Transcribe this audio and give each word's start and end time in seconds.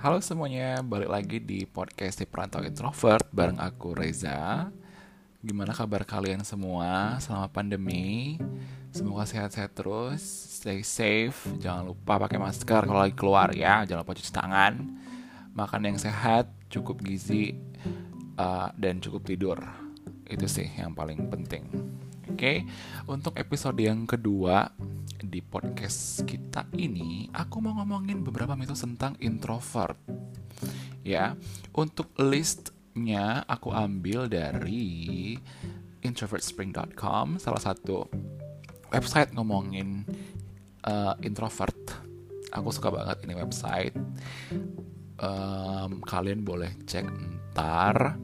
Halo 0.00 0.16
semuanya, 0.24 0.80
balik 0.80 1.12
lagi 1.12 1.38
di 1.44 1.68
podcast 1.68 2.16
di 2.16 2.24
Perantau 2.24 2.64
Introvert 2.64 3.28
bareng 3.36 3.60
aku 3.60 3.92
Reza. 3.92 4.72
Gimana 5.44 5.76
kabar 5.76 6.08
kalian 6.08 6.40
semua 6.40 7.20
selama 7.20 7.52
pandemi? 7.52 8.40
Semoga 8.96 9.28
sehat-sehat 9.28 9.76
terus, 9.76 10.24
stay 10.24 10.80
safe, 10.80 11.36
jangan 11.60 11.92
lupa 11.92 12.16
pakai 12.16 12.40
masker 12.40 12.88
kalau 12.88 12.96
lagi 12.96 13.12
keluar 13.12 13.52
ya, 13.52 13.84
jangan 13.84 14.00
lupa 14.00 14.16
cuci 14.16 14.32
tangan, 14.32 14.72
makan 15.52 15.92
yang 15.92 16.00
sehat, 16.00 16.48
cukup 16.72 17.04
gizi, 17.04 17.60
uh, 18.40 18.72
dan 18.80 19.04
cukup 19.04 19.28
tidur. 19.28 19.60
Itu 20.24 20.48
sih 20.48 20.80
yang 20.80 20.96
paling 20.96 21.28
penting. 21.28 21.68
Oke, 22.24 22.40
okay? 22.40 22.56
untuk 23.04 23.36
episode 23.36 23.76
yang 23.76 24.08
kedua 24.08 24.72
di 25.18 25.42
podcast 25.42 26.22
kita 26.22 26.70
ini, 26.78 27.26
aku 27.34 27.58
mau 27.58 27.74
ngomongin 27.82 28.22
beberapa 28.22 28.54
mitos 28.54 28.86
tentang 28.86 29.18
introvert. 29.18 29.98
Ya, 31.02 31.34
untuk 31.74 32.14
listnya 32.20 33.42
aku 33.50 33.74
ambil 33.74 34.30
dari 34.30 35.34
introvertspring.com, 36.06 37.42
salah 37.42 37.62
satu 37.62 38.06
website 38.94 39.34
ngomongin 39.34 40.06
uh, 40.86 41.18
introvert. 41.26 41.78
Aku 42.54 42.70
suka 42.70 42.94
banget 42.94 43.26
ini 43.26 43.34
website. 43.34 43.94
Um, 45.20 46.00
kalian 46.06 46.46
boleh 46.46 46.70
cek 46.86 47.06
ntar. 47.50 48.14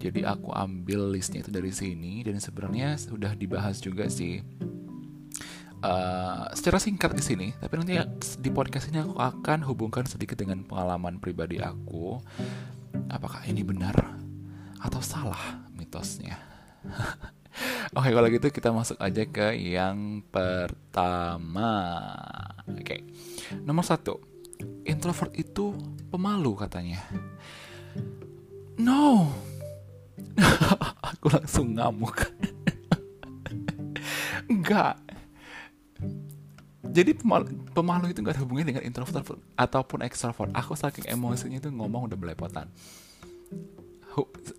Jadi 0.00 0.24
aku 0.24 0.54
ambil 0.56 1.12
listnya 1.12 1.44
itu 1.44 1.52
dari 1.52 1.68
sini 1.68 2.24
dan 2.24 2.40
sebenarnya 2.40 2.96
sudah 2.96 3.36
dibahas 3.36 3.84
juga 3.84 4.08
sih 4.08 4.40
uh, 5.84 6.48
secara 6.52 6.78
singkat 6.80 7.12
di 7.16 7.24
sini, 7.24 7.48
tapi 7.56 7.80
nanti 7.80 7.96
di 8.40 8.50
podcast 8.52 8.88
ini 8.92 9.00
aku 9.02 9.16
akan 9.16 9.64
hubungkan 9.66 10.04
sedikit 10.04 10.36
dengan 10.40 10.64
pengalaman 10.64 11.20
pribadi 11.20 11.60
aku. 11.60 12.20
Apakah 13.10 13.44
ini 13.46 13.64
benar 13.64 13.96
atau 14.80 15.00
salah 15.00 15.64
mitosnya? 15.76 16.38
Oke, 17.90 18.06
okay, 18.06 18.12
kalau 18.14 18.28
gitu 18.30 18.46
kita 18.54 18.70
masuk 18.70 18.96
aja 19.02 19.26
ke 19.26 19.58
yang 19.58 20.22
pertama. 20.30 21.74
Oke, 22.70 22.78
okay. 22.78 23.00
nomor 23.66 23.82
satu, 23.82 24.22
introvert 24.86 25.34
itu 25.34 25.74
pemalu 26.08 26.54
katanya. 26.54 27.02
No, 28.78 29.34
aku 31.10 31.26
langsung 31.34 31.74
ngamuk. 31.74 32.16
Enggak, 34.50 35.02
jadi 36.90 37.14
pemalu, 37.14 37.54
pemalu 37.70 38.10
itu 38.10 38.18
gak 38.22 38.34
ada 38.34 38.42
hubungannya 38.42 38.74
dengan 38.74 38.84
introvert 38.84 39.38
ataupun 39.54 40.02
extrovert. 40.02 40.50
Aku 40.58 40.74
saking 40.74 41.06
emosinya 41.06 41.62
itu 41.62 41.70
ngomong 41.70 42.10
udah 42.10 42.18
belepotan. 42.18 42.66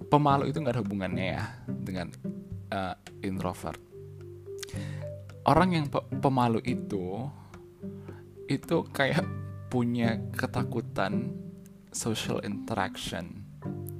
Pemalu 0.07 0.47
itu 0.49 0.63
gak 0.63 0.79
ada 0.79 0.83
hubungannya 0.83 1.25
ya 1.35 1.43
dengan 1.67 2.07
uh, 2.71 2.95
introvert. 3.19 3.79
Orang 5.43 5.75
yang 5.75 5.91
pe 5.91 5.99
pemalu 6.23 6.63
itu 6.63 7.27
itu 8.47 8.77
kayak 8.95 9.27
punya 9.67 10.19
ketakutan 10.35 11.35
social 11.91 12.39
interaction 12.47 13.43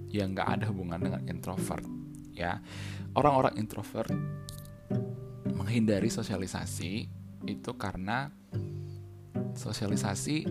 yang 0.08 0.32
gak 0.32 0.60
ada 0.60 0.72
hubungan 0.72 1.04
dengan 1.04 1.22
introvert 1.28 1.84
ya. 2.32 2.64
Orang-orang 3.12 3.60
introvert 3.60 4.12
menghindari 5.52 6.08
sosialisasi 6.08 7.21
itu 7.46 7.74
karena 7.78 8.30
sosialisasi 9.56 10.48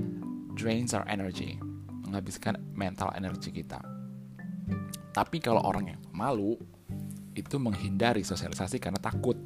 drains 0.54 0.92
our 0.92 1.06
energy, 1.08 1.56
menghabiskan 2.04 2.58
mental 2.74 3.10
energi 3.16 3.50
kita. 3.54 3.80
Tapi 5.10 5.42
kalau 5.42 5.62
orang 5.66 5.94
yang 5.96 6.00
malu 6.14 6.54
itu 7.34 7.56
menghindari 7.58 8.22
sosialisasi 8.22 8.78
karena 8.78 8.98
takut. 9.00 9.38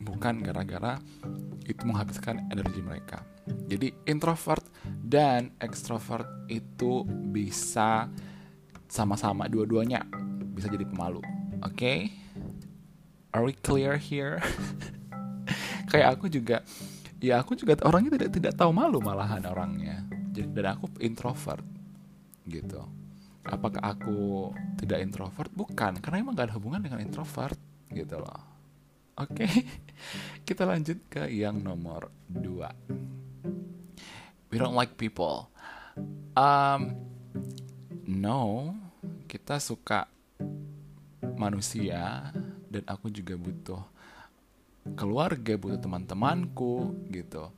Bukan 0.00 0.40
gara-gara 0.40 1.02
itu 1.66 1.82
menghabiskan 1.82 2.46
energi 2.48 2.78
mereka. 2.80 3.26
Jadi 3.66 3.90
introvert 4.06 4.62
dan 4.86 5.50
extrovert 5.58 6.46
itu 6.46 7.02
bisa 7.06 8.06
sama-sama 8.86 9.50
dua-duanya 9.50 10.06
bisa 10.54 10.70
jadi 10.70 10.86
pemalu. 10.86 11.20
Oke? 11.66 11.74
Okay? 11.74 11.98
Are 13.34 13.44
we 13.44 13.52
clear 13.52 14.00
here? 14.00 14.40
kayak 15.86 16.18
aku 16.18 16.26
juga 16.30 16.62
ya 17.22 17.40
aku 17.40 17.56
juga 17.56 17.78
orangnya 17.86 18.20
tidak 18.20 18.30
tidak 18.36 18.52
tahu 18.58 18.70
malu 18.74 18.98
malahan 19.00 19.42
orangnya. 19.46 20.04
Dan 20.36 20.68
aku 20.68 20.92
introvert 21.00 21.64
gitu. 22.44 22.84
Apakah 23.46 23.96
aku 23.96 24.52
tidak 24.76 25.00
introvert? 25.00 25.48
Bukan 25.54 26.02
karena 26.04 26.20
emang 26.20 26.36
gak 26.36 26.52
ada 26.52 26.56
hubungan 26.60 26.84
dengan 26.84 27.00
introvert 27.00 27.56
gitu 27.88 28.20
loh. 28.20 28.42
Oke 29.16 29.48
kita 30.48 30.68
lanjut 30.68 31.00
ke 31.08 31.24
yang 31.32 31.56
nomor 31.64 32.12
dua. 32.28 32.68
We 34.52 34.60
don't 34.60 34.76
like 34.76 35.00
people. 35.00 35.48
Um 36.36 37.00
no 38.04 38.76
kita 39.24 39.56
suka 39.56 40.04
manusia 41.36 42.32
dan 42.68 42.84
aku 42.86 43.08
juga 43.08 43.34
butuh 43.40 43.82
keluarga 44.94 45.58
butuh 45.58 45.80
teman-temanku 45.82 46.94
gitu. 47.10 47.50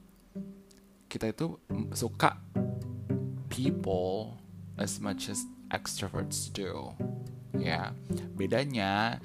Kita 1.09 1.29
itu 1.29 1.61
suka 1.93 2.41
people 3.53 4.39
as 4.81 5.03
much 5.03 5.29
as 5.29 5.45
extroverts 5.69 6.49
do. 6.55 6.97
Ya 7.59 7.93
bedanya 8.39 9.19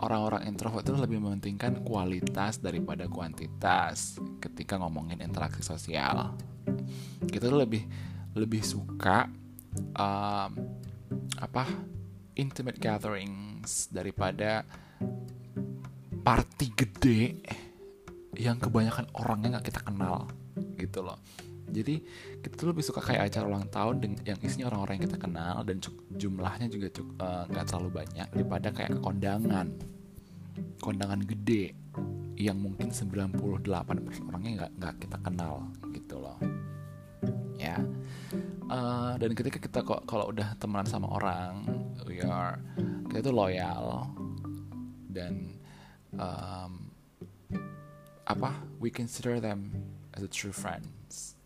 orang-orang 0.00 0.48
introvert 0.48 0.86
itu 0.86 0.96
lebih 0.96 1.18
mementingkan 1.20 1.84
kualitas 1.84 2.62
daripada 2.62 3.10
kuantitas 3.10 4.16
ketika 4.40 4.80
ngomongin 4.80 5.20
interaksi 5.20 5.60
sosial. 5.60 6.36
Kita 7.26 7.48
tuh 7.50 7.60
lebih 7.60 7.84
lebih 8.32 8.64
suka 8.64 9.28
um, 9.96 10.50
apa 11.36 11.64
intimate 12.36 12.80
gatherings 12.80 13.92
daripada 13.92 14.64
party 16.22 16.66
gede 16.78 17.20
yang 18.38 18.56
kebanyakan 18.56 19.10
orangnya 19.18 19.58
nggak 19.58 19.74
kita 19.74 19.80
kenal 19.84 20.30
gitu 20.78 21.04
loh. 21.04 21.18
Jadi 21.72 22.04
kita 22.44 22.54
tuh 22.54 22.68
lebih 22.70 22.84
suka 22.84 23.00
kayak 23.00 23.32
acara 23.32 23.48
ulang 23.48 23.66
tahun 23.72 24.20
yang 24.28 24.36
isinya 24.44 24.68
orang-orang 24.68 25.00
yang 25.00 25.04
kita 25.08 25.18
kenal 25.18 25.56
dan 25.64 25.76
jumlahnya 26.20 26.66
juga 26.68 26.88
eh, 26.92 27.44
nggak 27.48 27.64
uh, 27.64 27.68
terlalu 27.68 27.90
banyak 28.04 28.28
daripada 28.28 28.68
kayak 28.70 28.92
kondangan. 29.00 29.66
Kondangan 30.84 31.20
gede 31.24 31.72
yang 32.36 32.60
mungkin 32.60 32.92
98% 32.92 33.36
orangnya 34.28 34.50
nggak 34.64 34.72
nggak 34.80 34.94
kita 35.00 35.16
kenal 35.24 35.54
gitu 35.96 36.16
loh. 36.20 36.36
Ya. 37.56 37.80
Uh, 38.68 39.16
dan 39.20 39.36
ketika 39.36 39.60
kita 39.60 39.80
kok 39.84 40.04
kalau 40.08 40.32
udah 40.32 40.56
temenan 40.56 40.88
sama 40.88 41.08
orang 41.12 41.68
we 42.08 42.24
are 42.24 42.56
kita 43.12 43.28
tuh 43.28 43.34
loyal 43.36 44.08
dan 45.12 45.61
um, 46.16 46.90
apa 48.28 48.54
we 48.80 48.88
consider 48.88 49.40
them 49.40 49.72
as 50.14 50.22
a 50.22 50.30
true 50.30 50.52
friends. 50.54 51.36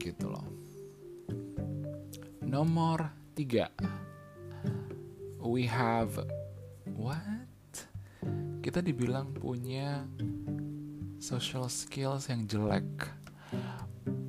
Gitu 0.00 0.28
loh. 0.28 0.46
Nomor 2.42 3.12
tiga. 3.32 3.72
We 5.42 5.66
have 5.66 6.16
what? 6.94 7.48
Kita 8.62 8.78
dibilang 8.78 9.34
punya 9.34 10.06
social 11.18 11.66
skills 11.66 12.30
yang 12.30 12.46
jelek. 12.46 13.10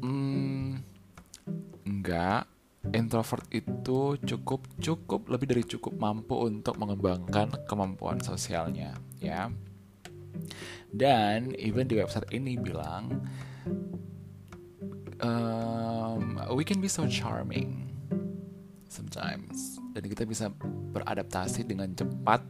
Hmm, 0.02 0.82
enggak 1.86 2.53
introvert 2.92 3.48
itu 3.56 4.20
cukup 4.20 4.68
cukup 4.76 5.32
lebih 5.32 5.56
dari 5.56 5.64
cukup 5.64 5.96
mampu 5.96 6.36
untuk 6.36 6.76
mengembangkan 6.76 7.64
kemampuan 7.64 8.20
sosialnya 8.20 8.92
ya. 9.24 9.48
Dan 10.92 11.56
even 11.56 11.88
di 11.88 11.96
website 11.96 12.28
ini 12.36 12.60
bilang 12.60 13.24
um, 15.24 16.44
we 16.52 16.68
can 16.68 16.84
be 16.84 16.92
so 16.92 17.08
charming 17.08 17.88
sometimes. 18.92 19.80
Dan 19.96 20.04
kita 20.12 20.28
bisa 20.28 20.52
beradaptasi 20.92 21.64
dengan 21.64 21.96
cepat 21.96 22.44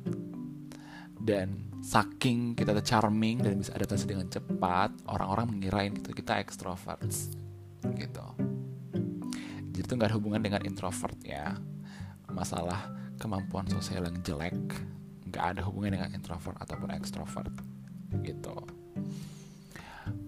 dan 1.23 1.71
saking 1.83 2.55
kita 2.55 2.79
charming 2.83 3.43
dan 3.43 3.59
bisa 3.59 3.75
adaptasi 3.75 4.07
dengan 4.07 4.27
cepat 4.31 4.91
orang-orang 5.07 5.51
mengirain 5.51 5.91
gitu 5.95 6.15
kita 6.15 6.39
extroverts 6.39 7.35
gitu 7.99 8.52
itu 9.83 9.91
nggak 9.99 10.09
ada 10.09 10.17
hubungan 10.17 10.39
dengan 10.39 10.63
introvert 10.63 11.19
ya. 11.21 11.59
Masalah 12.31 12.87
kemampuan 13.19 13.67
sosial 13.67 14.07
yang 14.07 14.17
jelek 14.23 14.57
nggak 15.27 15.45
ada 15.57 15.61
hubungan 15.67 15.99
dengan 15.99 16.09
introvert 16.15 16.55
ataupun 16.63 16.89
extrovert 16.95 17.51
gitu. 18.23 18.55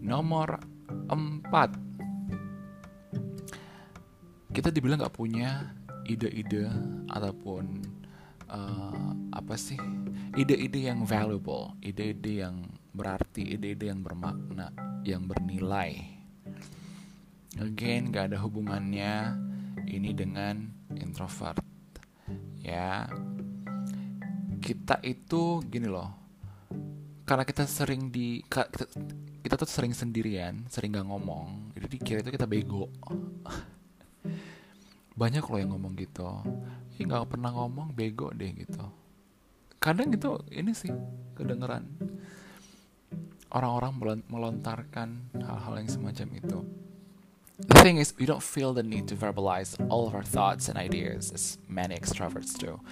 Nomor 0.04 0.60
empat. 1.07 1.78
Kita 4.52 4.72
dibilang 4.72 5.00
nggak 5.00 5.16
punya 5.16 5.72
ide-ide 6.06 6.69
ataupun 7.12 7.81
uh, 8.48 9.12
apa 9.34 9.56
sih 9.58 9.78
ide-ide 10.38 10.92
yang 10.92 11.04
valuable, 11.04 11.74
ide-ide 11.81 12.46
yang 12.46 12.66
berarti, 12.96 13.56
ide-ide 13.56 13.92
yang 13.92 14.01
bermakna, 14.04 14.72
yang 15.04 15.28
bernilai. 15.28 16.16
Again, 17.56 18.12
gak 18.12 18.31
ada 18.31 18.38
hubungannya 18.44 19.31
ini 19.90 20.12
dengan 20.12 20.70
introvert. 20.98 21.62
Ya, 22.62 23.06
kita 24.60 24.98
itu 25.06 25.62
gini 25.70 25.86
loh, 25.86 26.10
karena 27.26 27.46
kita 27.46 27.70
sering 27.70 28.10
di 28.10 28.42
kita, 28.46 28.90
kita 29.46 29.54
tuh 29.58 29.70
sering 29.70 29.94
sendirian, 29.94 30.66
sering 30.70 30.98
gak 30.98 31.06
ngomong, 31.06 31.74
jadi 31.78 31.86
dikira 31.86 32.20
itu 32.26 32.34
kita 32.34 32.50
bego. 32.50 32.90
Banyak 35.22 35.46
loh 35.46 35.60
yang 35.62 35.72
ngomong 35.78 35.94
gitu, 35.98 36.26
Ih 36.98 37.06
gak 37.06 37.30
pernah 37.30 37.54
ngomong 37.54 37.94
bego 37.94 38.34
deh 38.34 38.50
gitu. 38.58 38.86
Kadang 39.78 40.10
itu 40.10 40.42
ini 40.50 40.74
sih 40.74 40.90
kedengeran 41.38 41.86
orang-orang 43.56 44.22
melontarkan 44.28 45.32
hal-hal 45.40 45.74
yang 45.80 45.90
semacam 45.90 46.28
itu. 46.36 46.60
The 47.56 47.80
thing 47.80 48.04
is, 48.04 48.12
we 48.19 48.28
don't 48.28 48.44
feel 48.44 48.75
the 48.75 48.84
need 48.84 49.07
to 49.07 49.16
verbalize 49.16 49.80
all 49.88 50.12
of 50.12 50.13
our 50.16 50.28
thoughts 50.28 50.68
and 50.68 50.75
ideas 50.75 51.31
as 51.31 51.56
many 51.72 51.96
extroverts 51.96 52.52
do. 52.60 52.84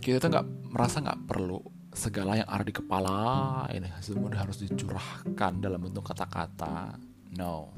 Kita 0.00 0.24
tuh 0.24 0.32
nggak 0.32 0.46
merasa 0.72 1.04
nggak 1.04 1.28
perlu 1.28 1.60
segala 1.92 2.40
yang 2.40 2.48
ada 2.48 2.64
di 2.64 2.72
kepala 2.72 3.16
ini 3.70 3.86
semua 4.00 4.32
harus 4.32 4.56
dicurahkan 4.56 5.60
dalam 5.60 5.84
bentuk 5.84 6.00
kata-kata. 6.00 6.96
No, 7.36 7.76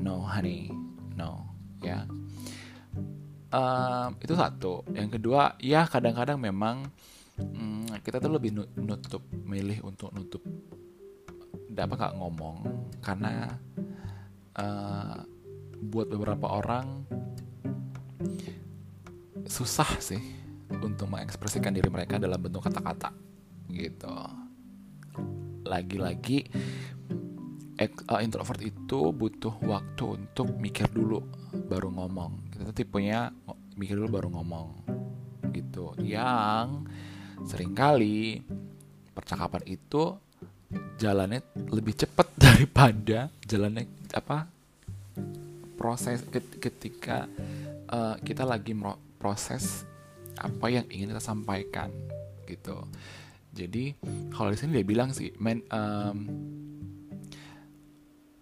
no, 0.00 0.24
honey, 0.24 0.72
no, 1.12 1.44
ya. 1.84 2.00
Yeah. 2.00 2.04
Um, 3.52 4.16
itu 4.24 4.32
satu. 4.32 4.88
Yang 4.96 5.20
kedua, 5.20 5.52
ya 5.60 5.84
kadang-kadang 5.84 6.40
memang 6.40 6.88
hmm, 7.36 7.92
kita 8.00 8.24
tuh 8.24 8.32
lebih 8.32 8.56
nutup, 8.56 9.20
milih 9.44 9.84
untuk 9.84 10.16
nutup 10.16 10.40
apa 11.84 11.94
nggak 11.96 12.16
ngomong. 12.16 12.56
Karena 13.04 13.52
uh, 14.56 15.18
buat 15.76 16.08
beberapa 16.08 16.48
orang 16.48 17.04
susah 19.46 20.00
sih 20.02 20.20
untuk 20.82 21.06
mengekspresikan 21.06 21.70
diri 21.70 21.86
mereka 21.86 22.18
dalam 22.18 22.40
bentuk 22.40 22.66
kata-kata 22.66 23.14
gitu. 23.70 24.14
Lagi-lagi 25.66 26.46
uh, 27.80 28.20
introvert 28.22 28.62
itu 28.62 29.12
butuh 29.12 29.54
waktu 29.62 30.04
untuk 30.22 30.56
mikir 30.58 30.88
dulu 30.90 31.22
baru 31.70 31.92
ngomong. 31.92 32.50
Kita 32.50 32.72
tipenya 32.72 33.30
mikir 33.76 34.00
dulu 34.00 34.18
baru 34.20 34.28
ngomong 34.32 34.68
gitu. 35.52 35.94
Yang 36.00 36.88
sering 37.44 37.76
kali 37.76 38.42
percakapan 39.12 39.62
itu 39.68 40.18
jalannya 40.98 41.42
lebih 41.70 41.94
cepat 41.94 42.28
daripada 42.44 43.30
jalannya 43.46 43.86
apa 44.12 44.48
proses 45.76 46.24
ketika 46.58 47.28
uh, 47.92 48.16
kita 48.24 48.42
lagi 48.42 48.72
proses 49.20 49.84
apa 50.36 50.68
yang 50.68 50.84
ingin 50.92 51.16
kita 51.16 51.22
sampaikan 51.22 51.92
gitu. 52.48 52.84
Jadi 53.56 53.96
kalau 54.32 54.52
di 54.52 54.58
sini 54.60 54.80
dia 54.80 54.86
bilang 54.86 55.12
sih 55.16 55.32
man, 55.40 55.64
um, 55.72 56.18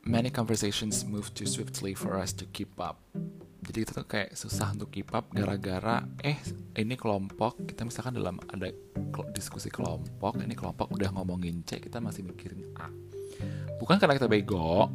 many 0.02 0.28
conversations 0.28 1.06
move 1.06 1.30
too 1.32 1.46
swiftly 1.46 1.94
for 1.94 2.18
us 2.18 2.34
to 2.34 2.44
keep 2.50 2.74
up. 2.82 2.98
Jadi 3.64 3.86
kita 3.86 3.92
tuh 4.04 4.08
kayak 4.10 4.36
susah 4.36 4.74
untuk 4.74 4.92
keep 4.92 5.08
up 5.14 5.30
gara-gara 5.32 6.04
eh 6.20 6.36
ini 6.76 6.98
kelompok 6.98 7.64
kita 7.64 7.86
misalkan 7.86 8.18
dalam 8.18 8.36
ada 8.50 8.68
diskusi 9.30 9.70
kelompok 9.70 10.42
ini 10.42 10.58
kelompok 10.58 10.90
udah 10.90 11.14
ngomongin 11.14 11.62
C 11.62 11.78
kita 11.78 12.02
masih 12.02 12.26
mikirin 12.26 12.74
A. 12.78 12.90
Bukan 13.78 13.98
karena 14.02 14.18
kita 14.18 14.26
bego 14.26 14.90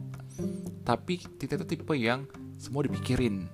tapi 0.84 1.20
kita 1.20 1.56
itu 1.60 1.66
tipe 1.78 1.94
yang 1.96 2.28
semua 2.60 2.84
dipikirin. 2.84 3.48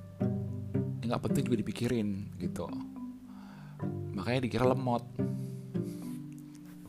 Nggak 1.06 1.22
penting 1.22 1.44
juga 1.46 1.58
dipikirin 1.62 2.34
gitu. 2.42 2.66
Makanya 4.18 4.42
dikira 4.48 4.66
lemot. 4.66 5.06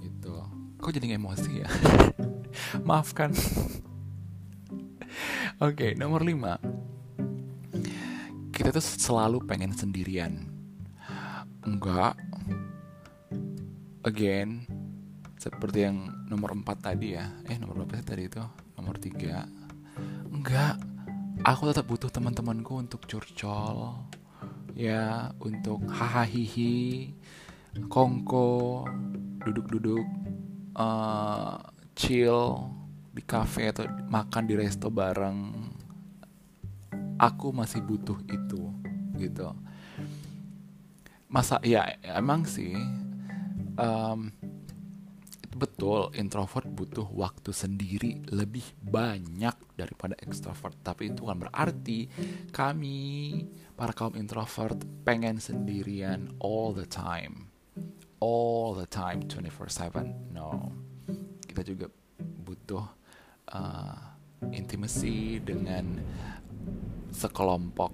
Gitu. 0.00 0.32
Kok 0.80 0.92
jadi 0.92 1.20
emosi 1.20 1.50
ya? 1.60 1.68
Maafkan 2.88 3.36
oke 5.64 5.76
okay, 5.76 5.92
nomor 5.96 6.24
5 6.24 6.42
kita 8.56 8.72
tuh 8.72 8.80
selalu 8.80 9.44
pengen 9.44 9.76
sendirian. 9.76 10.48
Enggak 11.60 12.16
again 14.06 14.62
seperti 15.36 15.84
yang 15.84 16.08
nomor 16.30 16.54
4 16.54 16.62
tadi 16.78 17.18
ya. 17.18 17.26
Eh 17.50 17.58
nomor 17.58 17.84
berapa 17.84 18.00
tadi 18.00 18.30
itu? 18.30 18.42
Nomor 18.78 18.96
3 19.02 20.32
enggak. 20.32 20.78
Aku 21.44 21.68
tetap 21.68 21.84
butuh 21.84 22.08
teman-temanku 22.08 22.80
untuk 22.80 23.04
curcol 23.04 23.92
ya 24.72 25.30
untuk 25.36 25.84
hahaha 25.88 26.64
kongko 27.92 28.84
duduk-duduk 29.44 30.06
uh, 30.80 31.60
chill 31.92 32.72
di 33.12 33.20
cafe 33.20 33.68
atau 33.68 33.84
makan 34.08 34.44
di 34.48 34.54
resto 34.56 34.88
bareng. 34.88 35.38
Aku 37.20 37.52
masih 37.52 37.84
butuh 37.84 38.16
itu 38.28 38.72
gitu. 39.20 39.52
Masa 41.28 41.60
ya 41.60 41.84
emang 42.00 42.48
sih 42.48 42.76
um, 43.76 44.32
betul 45.56 46.12
introvert 46.12 46.68
butuh 46.68 47.08
waktu 47.16 47.48
sendiri 47.48 48.20
lebih 48.28 48.76
banyak 48.84 49.56
daripada 49.72 50.12
extrovert. 50.20 50.76
Tapi 50.84 51.16
itu 51.16 51.24
kan 51.24 51.40
berarti 51.40 52.12
kami 52.52 52.98
para 53.72 53.96
kaum 53.96 54.12
introvert 54.20 54.76
pengen 55.08 55.40
sendirian 55.40 56.28
all 56.44 56.76
the 56.76 56.84
time. 56.84 57.48
All 58.20 58.76
the 58.76 58.88
time 58.88 59.24
24/7 59.24 60.36
no. 60.36 60.72
Kita 61.48 61.64
juga 61.64 61.88
butuh 62.20 62.84
uh, 63.52 64.00
intimacy 64.52 65.40
dengan 65.40 66.00
sekelompok 67.16 67.92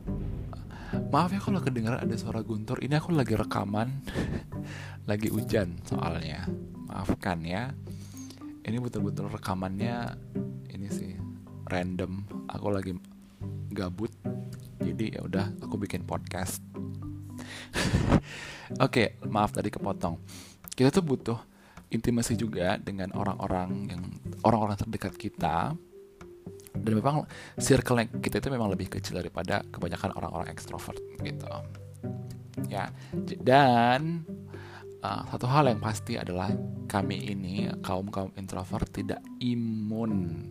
maaf 1.13 1.33
ya 1.33 1.41
kalau 1.41 1.61
kedengaran 1.61 2.01
ada 2.01 2.17
suara 2.17 2.41
guntur. 2.45 2.81
Ini 2.81 3.01
aku 3.01 3.13
lagi 3.15 3.37
rekaman. 3.37 3.89
Lagi 5.11 5.29
hujan 5.35 5.83
soalnya. 5.83 6.47
Maafkan 6.87 7.43
ya. 7.43 7.75
Ini 8.63 8.79
betul-betul 8.79 9.27
rekamannya 9.33 10.15
ini 10.71 10.87
sih 10.87 11.19
random. 11.67 12.23
Aku 12.47 12.71
lagi 12.71 12.95
gabut. 13.75 14.15
Jadi 14.79 15.19
ya 15.19 15.27
udah 15.27 15.51
aku 15.59 15.75
bikin 15.83 16.07
podcast. 16.07 16.63
Oke 18.79 18.79
okay, 18.79 19.09
maaf 19.27 19.51
tadi 19.51 19.75
kepotong. 19.75 20.23
Kita 20.71 20.95
tuh 20.95 21.03
butuh 21.03 21.39
intimasi 21.93 22.39
juga 22.39 22.79
dengan 22.79 23.13
orang-orang 23.13 23.91
yang 23.91 24.03
orang-orang 24.47 24.81
terdekat 24.81 25.19
kita 25.19 25.77
dan 26.73 26.93
memang 26.97 27.29
circle 27.61 28.01
kita 28.21 28.41
itu 28.41 28.49
memang 28.49 28.73
lebih 28.73 28.89
kecil 28.89 29.21
daripada 29.21 29.61
kebanyakan 29.69 30.17
orang-orang 30.17 30.49
ekstrovert 30.53 30.99
gitu. 31.21 31.49
Ya 32.69 32.93
dan 33.41 34.25
uh, 35.05 35.23
satu 35.29 35.49
hal 35.49 35.69
yang 35.69 35.81
pasti 35.81 36.17
adalah 36.17 36.53
kami 36.89 37.33
ini 37.33 37.69
kaum 37.85 38.09
kaum 38.09 38.33
introvert 38.37 38.89
tidak 38.93 39.21
imun 39.41 40.45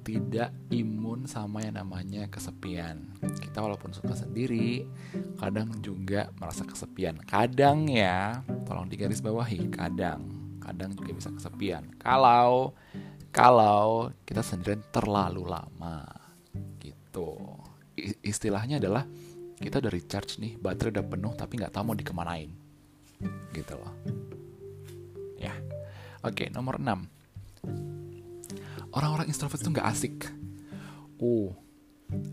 tidak 0.00 0.50
imun 0.72 1.28
sama 1.28 1.60
yang 1.62 1.76
namanya 1.76 2.26
kesepian. 2.32 3.14
Kita 3.20 3.60
walaupun 3.60 3.92
suka 3.92 4.16
sendiri 4.16 4.88
kadang 5.36 5.70
juga 5.84 6.32
merasa 6.40 6.64
kesepian. 6.64 7.20
Kadang 7.28 7.86
ya 7.86 8.40
tolong 8.64 8.88
digaris 8.88 9.20
bawahi 9.20 9.70
kadang 9.70 10.40
kadang 10.60 10.94
juga 10.96 11.10
bisa 11.14 11.30
kesepian. 11.30 11.84
Kalau 12.00 12.74
kalau 13.30 14.10
kita 14.26 14.42
sendirian 14.42 14.82
terlalu 14.90 15.46
lama 15.46 16.02
gitu. 16.82 17.38
Istilahnya 18.26 18.82
adalah 18.82 19.06
kita 19.60 19.78
udah 19.78 19.92
recharge 19.92 20.40
nih 20.40 20.56
baterai 20.56 20.98
udah 20.98 21.06
penuh 21.06 21.32
tapi 21.38 21.58
nggak 21.58 21.72
tahu 21.74 21.84
mau 21.90 21.96
dikemanain. 21.98 22.50
Gitu 23.54 23.74
loh. 23.78 23.94
Ya. 25.38 25.54
Oke 26.26 26.50
nomor 26.52 26.76
6 26.82 27.20
orang-orang 28.94 29.30
introvert 29.30 29.60
itu 29.62 29.70
nggak 29.70 29.88
asik. 29.88 30.16
Oh 31.22 31.54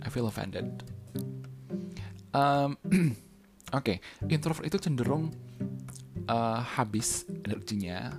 I 0.01 0.09
feel 0.09 0.25
offended. 0.25 0.81
Um, 2.33 2.77
oke 2.89 3.13
okay. 3.71 3.97
introvert 4.29 4.65
itu 4.65 4.77
cenderung 4.81 5.33
uh, 6.29 6.61
habis 6.61 7.25
energinya 7.45 8.13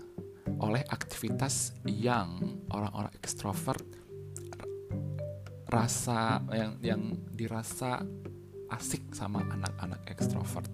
oleh 0.56 0.82
aktivitas 0.88 1.76
yang 1.84 2.60
orang-orang 2.72 3.12
ekstrovert 3.20 3.84
rasa 5.68 6.40
yang 6.48 6.72
yang 6.80 7.02
dirasa 7.36 8.00
asik 8.72 9.12
sama 9.12 9.44
anak-anak 9.44 10.00
ekstrovert. 10.08 10.72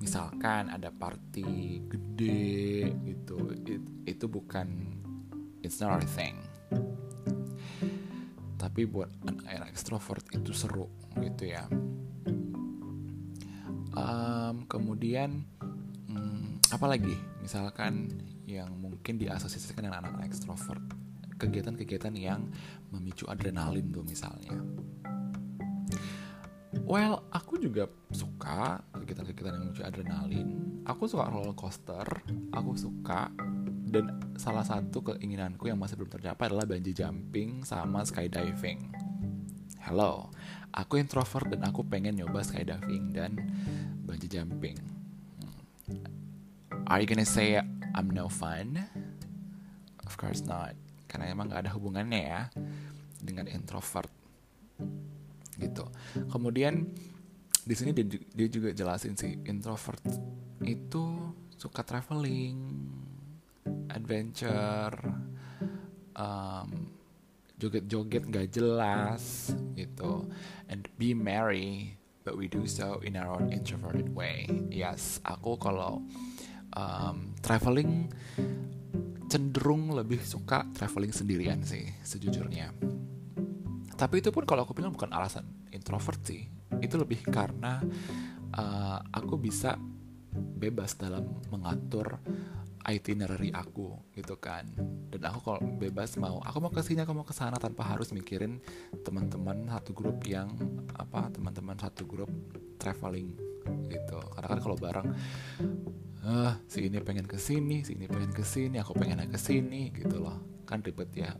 Misalkan 0.00 0.68
ada 0.68 0.92
party 0.92 1.80
gede 1.88 2.92
gitu 3.06 3.56
it, 3.56 3.80
itu 4.04 4.26
bukan 4.28 4.68
it's 5.64 5.80
not 5.80 5.96
a 5.96 6.08
thing. 6.08 6.36
Tapi 8.60 8.84
buat 8.84 9.08
anak-anak 9.24 9.68
ekstrovert 9.72 10.24
itu 10.36 10.52
seru 10.52 10.88
gitu 11.20 11.48
ya. 11.48 11.64
Um, 13.92 14.64
kemudian 14.68 15.44
um, 16.08 16.56
apa 16.72 16.86
lagi 16.88 17.31
misalkan 17.42 18.08
yang 18.46 18.70
mungkin 18.78 19.18
diasosiasikan 19.18 19.84
dengan 19.84 20.00
anak-anak 20.00 20.30
ekstrovert 20.30 20.80
kegiatan-kegiatan 21.36 22.14
yang 22.14 22.46
memicu 22.94 23.26
adrenalin 23.26 23.90
tuh 23.90 24.06
misalnya 24.06 24.54
Well, 26.82 27.28
aku 27.28 27.60
juga 27.60 27.84
suka 28.10 28.80
kegiatan-kegiatan 28.96 29.54
yang 29.54 29.64
memicu 29.70 29.84
adrenalin. 29.84 30.80
Aku 30.88 31.04
suka 31.04 31.28
roller 31.28 31.52
coaster, 31.52 32.04
aku 32.48 32.74
suka 32.74 33.28
dan 33.92 34.08
salah 34.40 34.64
satu 34.64 35.04
keinginanku 35.04 35.68
yang 35.68 35.76
masih 35.76 36.00
belum 36.00 36.16
tercapai 36.16 36.48
adalah 36.48 36.64
bungee 36.64 36.96
jumping 36.96 37.60
sama 37.62 38.08
skydiving. 38.08 38.88
Hello, 39.84 40.32
aku 40.72 40.96
introvert 40.96 41.52
dan 41.52 41.68
aku 41.68 41.84
pengen 41.84 42.16
nyoba 42.16 42.40
skydiving 42.40 43.12
dan 43.12 43.36
bungee 44.08 44.32
jumping. 44.32 44.91
Are 46.92 47.00
you 47.00 47.08
gonna 47.08 47.24
say 47.24 47.56
I'm 47.96 48.12
no 48.12 48.28
fun? 48.28 48.76
Of 50.04 50.20
course 50.20 50.44
not, 50.44 50.76
karena 51.08 51.32
emang 51.32 51.48
gak 51.48 51.64
ada 51.64 51.72
hubungannya 51.72 52.20
ya 52.20 52.42
dengan 53.16 53.48
introvert. 53.48 54.12
Gitu. 55.56 55.88
Kemudian 56.28 56.84
di 57.64 57.72
sini 57.72 57.96
dia, 57.96 58.04
dia 58.12 58.48
juga 58.52 58.76
jelasin 58.76 59.16
sih 59.16 59.40
introvert 59.48 60.04
itu 60.60 61.32
suka 61.56 61.80
traveling 61.80 62.60
adventure 63.88 64.92
um, 66.12 66.92
joget-joget 67.56 68.28
gak 68.28 68.52
jelas 68.52 69.48
gitu. 69.80 70.28
And 70.68 70.92
be 71.00 71.16
merry 71.16 71.96
but 72.20 72.36
we 72.36 72.52
do 72.52 72.68
so 72.68 73.00
in 73.00 73.16
our 73.16 73.32
own 73.32 73.48
introverted 73.48 74.12
way. 74.12 74.44
Yes 74.68 75.24
aku 75.24 75.56
kalau 75.56 76.04
um, 76.76 77.36
traveling 77.40 78.08
cenderung 79.32 79.96
lebih 79.96 80.20
suka 80.20 80.68
traveling 80.76 81.12
sendirian 81.12 81.64
sih 81.64 81.88
sejujurnya. 82.04 82.68
Tapi 83.96 84.20
itu 84.20 84.28
pun 84.28 84.44
kalau 84.44 84.68
aku 84.68 84.76
bilang 84.76 84.92
bukan 84.92 85.08
alasan 85.14 85.48
introvert 85.72 86.20
sih. 86.26 86.44
Itu 86.84 87.00
lebih 87.00 87.24
karena 87.32 87.80
uh, 88.52 88.98
aku 89.08 89.40
bisa 89.40 89.80
bebas 90.32 90.96
dalam 91.00 91.28
mengatur 91.48 92.20
itinerary 92.84 93.54
aku 93.54 93.94
gitu 94.12 94.36
kan. 94.36 94.68
Dan 95.08 95.22
aku 95.32 95.38
kalau 95.40 95.60
bebas 95.80 96.18
mau 96.18 96.42
aku 96.42 96.58
mau 96.58 96.72
ke 96.72 96.82
sini 96.82 97.00
aku 97.06 97.14
mau 97.14 97.24
ke 97.24 97.32
sana 97.32 97.56
tanpa 97.56 97.86
harus 97.86 98.10
mikirin 98.10 98.58
teman-teman 99.06 99.70
satu 99.70 99.94
grup 99.94 100.18
yang 100.26 100.50
apa 100.98 101.30
teman-teman 101.30 101.78
satu 101.78 102.04
grup 102.04 102.30
traveling 102.76 103.32
gitu. 103.88 104.18
Karena 104.34 104.48
kan 104.50 104.60
kalau 104.60 104.76
bareng 104.76 105.08
uh, 106.26 106.54
si 106.70 106.86
ini 106.86 107.02
pengen 107.02 107.26
ke 107.26 107.38
sini 107.38 107.82
si 107.82 107.98
ini 107.98 108.06
pengen 108.06 108.30
ke 108.30 108.46
sini 108.46 108.78
aku 108.78 108.94
pengen 108.94 109.26
ke 109.26 109.38
sini 109.38 109.90
gitu 109.94 110.22
loh. 110.22 110.38
Kan 110.66 110.82
ribet 110.82 111.10
ya. 111.14 111.34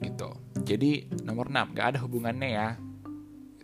Gitu. 0.00 0.28
Jadi 0.64 1.08
nomor 1.24 1.48
6 1.48 1.76
gak 1.76 1.96
ada 1.96 1.98
hubungannya 2.04 2.50
ya. 2.52 2.68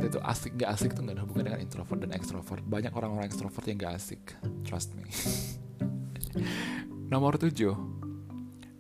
Itu 0.01 0.19
tuh 0.19 0.23
asik 0.25 0.57
gak 0.57 0.71
asik 0.75 0.97
tuh 0.97 1.05
gak 1.05 1.21
ada 1.21 1.25
hubungan 1.25 1.53
dengan 1.53 1.61
introvert 1.61 2.01
dan 2.01 2.13
extrovert. 2.17 2.65
Banyak 2.65 2.93
orang-orang 2.97 3.29
extrovert 3.29 3.65
yang 3.69 3.79
gak 3.79 4.01
asik. 4.01 4.23
Trust 4.65 4.97
me. 4.97 5.05
Nomor 7.13 7.37
7 7.37 7.53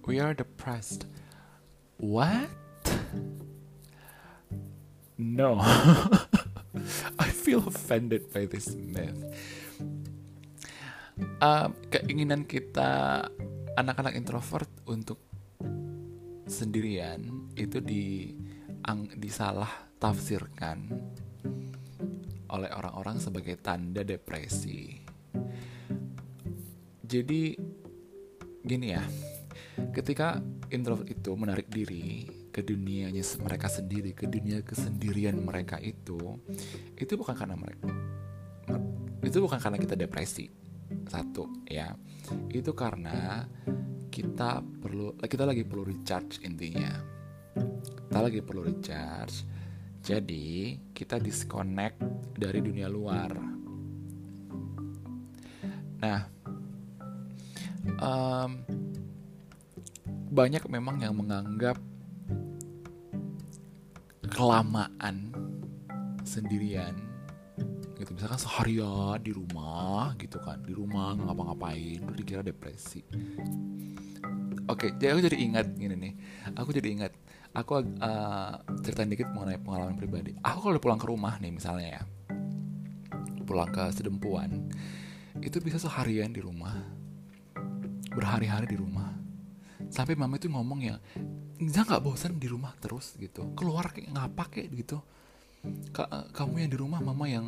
we 0.08 0.18
are 0.18 0.32
depressed. 0.32 1.04
What? 2.00 2.48
No. 5.20 5.60
I 7.20 7.28
feel 7.28 7.60
offended 7.68 8.32
by 8.32 8.48
this 8.48 8.72
myth 8.72 9.20
uh, 11.40 11.68
keinginan 11.88 12.44
kita 12.44 13.24
anak-anak 13.76 14.16
introvert 14.16 14.70
untuk 14.88 15.20
sendirian 16.50 17.52
itu 17.54 17.78
di 17.78 18.34
ang, 18.84 19.06
disalah 19.14 19.70
tafsirkan 20.00 20.90
oleh 22.50 22.70
orang-orang 22.74 23.22
sebagai 23.22 23.54
tanda 23.62 24.02
depresi. 24.02 24.98
Jadi 27.06 27.54
gini 28.60 28.86
ya, 28.90 29.02
ketika 29.94 30.42
introvert 30.74 31.06
itu 31.06 31.30
menarik 31.38 31.70
diri 31.70 32.26
ke 32.50 32.66
dunianya 32.66 33.22
mereka 33.42 33.70
sendiri, 33.70 34.10
ke 34.14 34.26
dunia 34.26 34.66
kesendirian 34.66 35.38
mereka 35.38 35.78
itu, 35.78 36.18
itu 36.98 37.12
bukan 37.14 37.34
karena 37.38 37.54
mereka 37.54 37.86
itu 39.20 39.38
bukan 39.38 39.60
karena 39.60 39.78
kita 39.78 39.94
depresi 39.94 40.48
satu 41.10 41.66
ya. 41.66 41.90
Itu 42.54 42.70
karena 42.78 43.42
kita 44.10 44.62
perlu 44.62 45.18
kita 45.18 45.42
lagi 45.42 45.66
perlu 45.66 45.82
recharge 45.82 46.38
intinya. 46.46 46.94
Kita 48.06 48.18
lagi 48.22 48.38
perlu 48.38 48.62
recharge 48.62 49.42
jadi 50.00 50.78
kita 50.94 51.18
disconnect 51.18 51.98
dari 52.38 52.62
dunia 52.62 52.86
luar. 52.86 53.30
Nah 56.00 56.20
um, 57.98 58.50
banyak 60.30 60.62
memang 60.70 61.02
yang 61.02 61.18
menganggap 61.18 61.76
kelamaan 64.30 65.34
sendirian 66.22 67.09
gitu 68.00 68.16
misalkan 68.16 68.40
seharian 68.40 69.20
di 69.20 69.32
rumah 69.36 70.16
gitu 70.16 70.40
kan 70.40 70.58
di 70.64 70.72
rumah 70.72 71.12
ngapa-ngapain 71.20 72.00
udah 72.00 72.16
dikira 72.16 72.40
depresi 72.40 73.04
Oke, 74.70 74.86
okay, 74.86 74.90
jadi 75.02 75.18
aku 75.18 75.20
jadi 75.26 75.38
ingat 75.50 75.66
gini 75.74 75.94
nih. 75.98 76.14
Aku 76.54 76.70
jadi 76.70 76.94
ingat. 76.94 77.12
Aku 77.58 77.82
uh, 77.82 78.52
ceritain 78.86 79.10
dikit 79.10 79.26
mengenai 79.34 79.58
pengalaman 79.58 79.98
pribadi. 79.98 80.30
Aku 80.46 80.62
kalau 80.62 80.78
pulang 80.78 80.94
ke 80.94 81.10
rumah 81.10 81.42
nih 81.42 81.50
misalnya 81.50 81.98
ya, 81.98 82.02
pulang 83.42 83.66
ke 83.74 83.90
sedempuan, 83.90 84.70
itu 85.42 85.58
bisa 85.58 85.82
seharian 85.82 86.30
di 86.30 86.38
rumah, 86.38 86.86
berhari-hari 88.14 88.70
di 88.70 88.78
rumah. 88.78 89.10
Sampai 89.90 90.14
mama 90.14 90.38
itu 90.38 90.46
ngomong 90.46 90.86
ya, 90.86 91.02
nggak 91.58 91.98
bosan 92.06 92.38
di 92.38 92.46
rumah 92.46 92.70
terus 92.78 93.18
gitu. 93.18 93.50
Keluar 93.58 93.90
kayak 93.90 94.14
ngapa 94.14 94.54
kayak 94.54 94.70
gitu. 94.70 95.02
Ka 95.92 96.06
kamu 96.32 96.64
yang 96.64 96.70
di 96.72 96.78
rumah, 96.78 97.00
mama 97.04 97.28
yang 97.28 97.46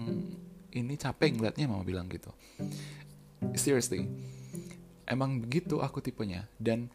ini 0.72 0.94
capek 0.96 1.36
ngeliatnya 1.36 1.68
mama 1.68 1.84
bilang 1.84 2.08
gitu. 2.12 2.28
Seriously, 3.56 4.08
emang 5.08 5.40
begitu 5.40 5.80
aku 5.80 6.04
tipenya. 6.04 6.48
Dan 6.60 6.92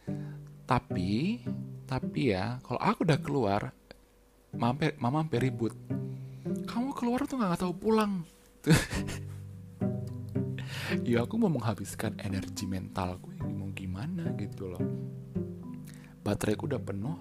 tapi 0.70 1.42
tapi 1.88 2.36
ya 2.36 2.60
kalau 2.62 2.82
aku 2.84 3.08
udah 3.08 3.20
keluar 3.24 3.62
mampir 4.54 4.94
mama 5.02 5.26
hampir 5.26 5.42
ribut. 5.42 5.74
Kamu 6.68 6.94
keluar 6.94 7.26
tuh 7.26 7.42
nggak 7.42 7.62
tahu 7.62 7.74
pulang. 7.74 8.24
Ya 11.04 11.24
aku 11.24 11.36
mau 11.36 11.52
menghabiskan 11.52 12.16
energi 12.16 12.64
mentalku 12.64 13.28
mau 13.44 13.68
gimana 13.76 14.32
gitu 14.40 14.72
loh. 14.72 14.80
Bateraiku 16.24 16.64
udah 16.64 16.80
penuh 16.80 17.16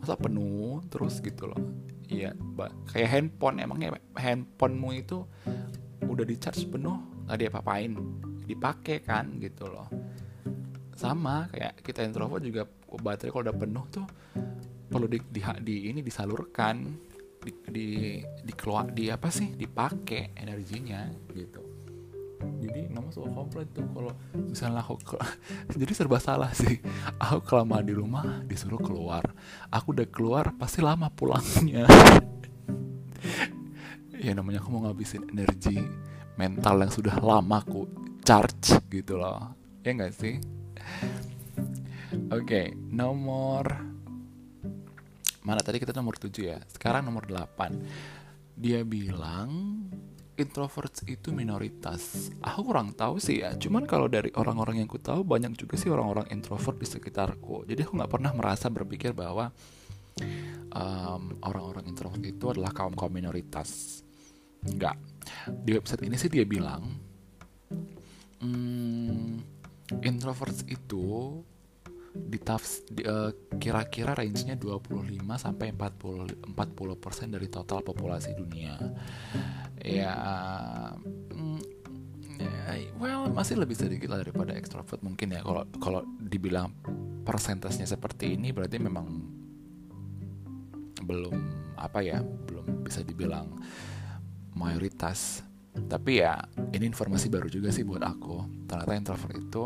masa 0.00 0.16
penuh 0.16 0.80
terus 0.88 1.20
gitu 1.20 1.44
loh 1.44 1.60
iya 2.10 2.30
kayak 2.90 3.08
handphone 3.08 3.62
emangnya 3.62 3.96
handphonemu 4.18 4.88
itu 4.98 5.18
udah 6.04 6.24
di 6.26 6.36
charge 6.36 6.66
penuh 6.66 6.98
nggak 7.26 7.38
dia 7.38 7.50
papain 7.54 7.94
dipakai 8.44 8.98
kan 9.06 9.38
gitu 9.38 9.70
loh. 9.70 9.86
Sama 10.98 11.46
kayak 11.54 11.80
kita 11.86 12.02
introvert 12.02 12.42
juga 12.42 12.66
baterai 12.90 13.30
kalau 13.30 13.44
udah 13.46 13.56
penuh 13.56 13.84
tuh 13.88 14.06
perlu 14.90 15.06
di, 15.06 15.22
di, 15.30 15.40
di 15.62 15.76
ini 15.94 16.02
disalurkan 16.02 16.82
di 17.40 17.52
di 17.70 17.88
di 18.20 18.52
keluar 18.58 18.90
di 18.90 19.08
apa 19.08 19.30
sih 19.30 19.54
dipakai 19.54 20.34
energinya 20.34 21.08
gitu 21.30 21.69
jadi 22.40 22.88
mama 22.88 23.12
suka 23.12 23.28
komplain 23.32 23.68
tuh 23.72 23.84
kalau 23.92 24.12
misalnya 24.34 24.80
aku 24.80 24.96
jadi 25.80 25.92
serba 25.92 26.18
salah 26.20 26.50
sih. 26.56 26.80
Aku 27.20 27.44
kelamaan 27.44 27.84
di 27.84 27.94
rumah 27.94 28.44
disuruh 28.48 28.80
keluar. 28.80 29.24
Aku 29.68 29.92
udah 29.92 30.08
keluar 30.08 30.52
pasti 30.56 30.80
lama 30.80 31.08
pulangnya. 31.12 31.84
Ya 34.20 34.36
namanya 34.36 34.60
aku 34.60 34.68
mau 34.68 34.84
ngabisin 34.84 35.32
energi 35.32 35.80
mental 36.36 36.84
yang 36.84 36.92
sudah 36.92 37.16
lama 37.24 37.56
aku 37.56 37.88
charge 38.20 38.76
gitu 38.92 39.16
loh. 39.16 39.56
Ya 39.80 39.96
enggak 39.96 40.12
sih? 40.12 40.36
Oke, 42.28 42.44
okay, 42.44 42.66
nomor 42.76 43.64
mana 45.40 45.64
tadi 45.64 45.80
kita 45.80 45.96
nomor 45.96 46.20
7 46.20 46.36
ya? 46.36 46.60
Sekarang 46.68 47.00
nomor 47.08 47.24
8 47.24 48.60
dia 48.60 48.84
bilang 48.84 49.80
introverts 50.40 51.04
itu 51.04 51.30
minoritas. 51.30 52.32
Aku 52.40 52.64
kurang 52.64 52.96
tahu 52.96 53.20
sih 53.20 53.44
ya. 53.44 53.52
Cuman 53.54 53.84
kalau 53.84 54.08
dari 54.08 54.32
orang-orang 54.34 54.80
yang 54.80 54.88
ku 54.88 54.96
tahu 54.96 55.22
banyak 55.22 55.54
juga 55.54 55.76
sih 55.76 55.92
orang-orang 55.92 56.32
introvert 56.32 56.80
di 56.80 56.88
sekitarku. 56.88 57.68
Jadi 57.68 57.84
aku 57.84 58.00
nggak 58.00 58.10
pernah 58.10 58.32
merasa 58.32 58.72
berpikir 58.72 59.12
bahwa 59.12 59.52
um, 60.72 61.22
orang-orang 61.44 61.84
introvert 61.86 62.24
itu 62.24 62.44
adalah 62.50 62.72
kaum 62.72 62.96
kaum 62.96 63.12
minoritas. 63.12 64.02
Enggak. 64.64 64.96
Di 65.46 65.76
website 65.76 66.04
ini 66.08 66.16
sih 66.16 66.32
dia 66.32 66.48
bilang 66.48 66.88
hmm, 68.40 69.40
introverts 70.00 70.64
itu 70.66 71.38
di, 72.10 72.38
uh, 73.06 73.30
kira-kira 73.58 74.18
range-nya 74.18 74.58
25 74.58 75.38
sampai 75.38 75.70
40 75.70 76.54
40% 76.58 77.30
dari 77.30 77.46
total 77.46 77.86
populasi 77.86 78.34
dunia. 78.34 78.74
Ya, 79.80 80.14
mm, 81.30 81.60
ya 82.40 82.90
well 82.98 83.30
masih 83.30 83.62
lebih 83.62 83.78
sedikit 83.78 84.10
lah 84.10 84.26
daripada 84.26 84.54
extrovert 84.58 85.00
mungkin 85.06 85.38
ya. 85.38 85.40
Kalau 85.46 85.62
kalau 85.78 86.02
dibilang 86.18 86.74
persentasenya 87.22 87.86
seperti 87.86 88.34
ini 88.34 88.50
berarti 88.50 88.82
memang 88.82 89.06
belum 91.06 91.36
apa 91.78 92.02
ya 92.02 92.20
belum 92.20 92.82
bisa 92.82 93.06
dibilang 93.06 93.46
mayoritas. 94.58 95.46
Tapi 95.70 96.18
ya 96.18 96.34
ini 96.74 96.90
informasi 96.90 97.30
baru 97.30 97.46
juga 97.46 97.70
sih 97.70 97.86
buat 97.86 98.02
aku. 98.02 98.66
Ternyata 98.66 98.98
introvert 98.98 99.38
itu 99.38 99.64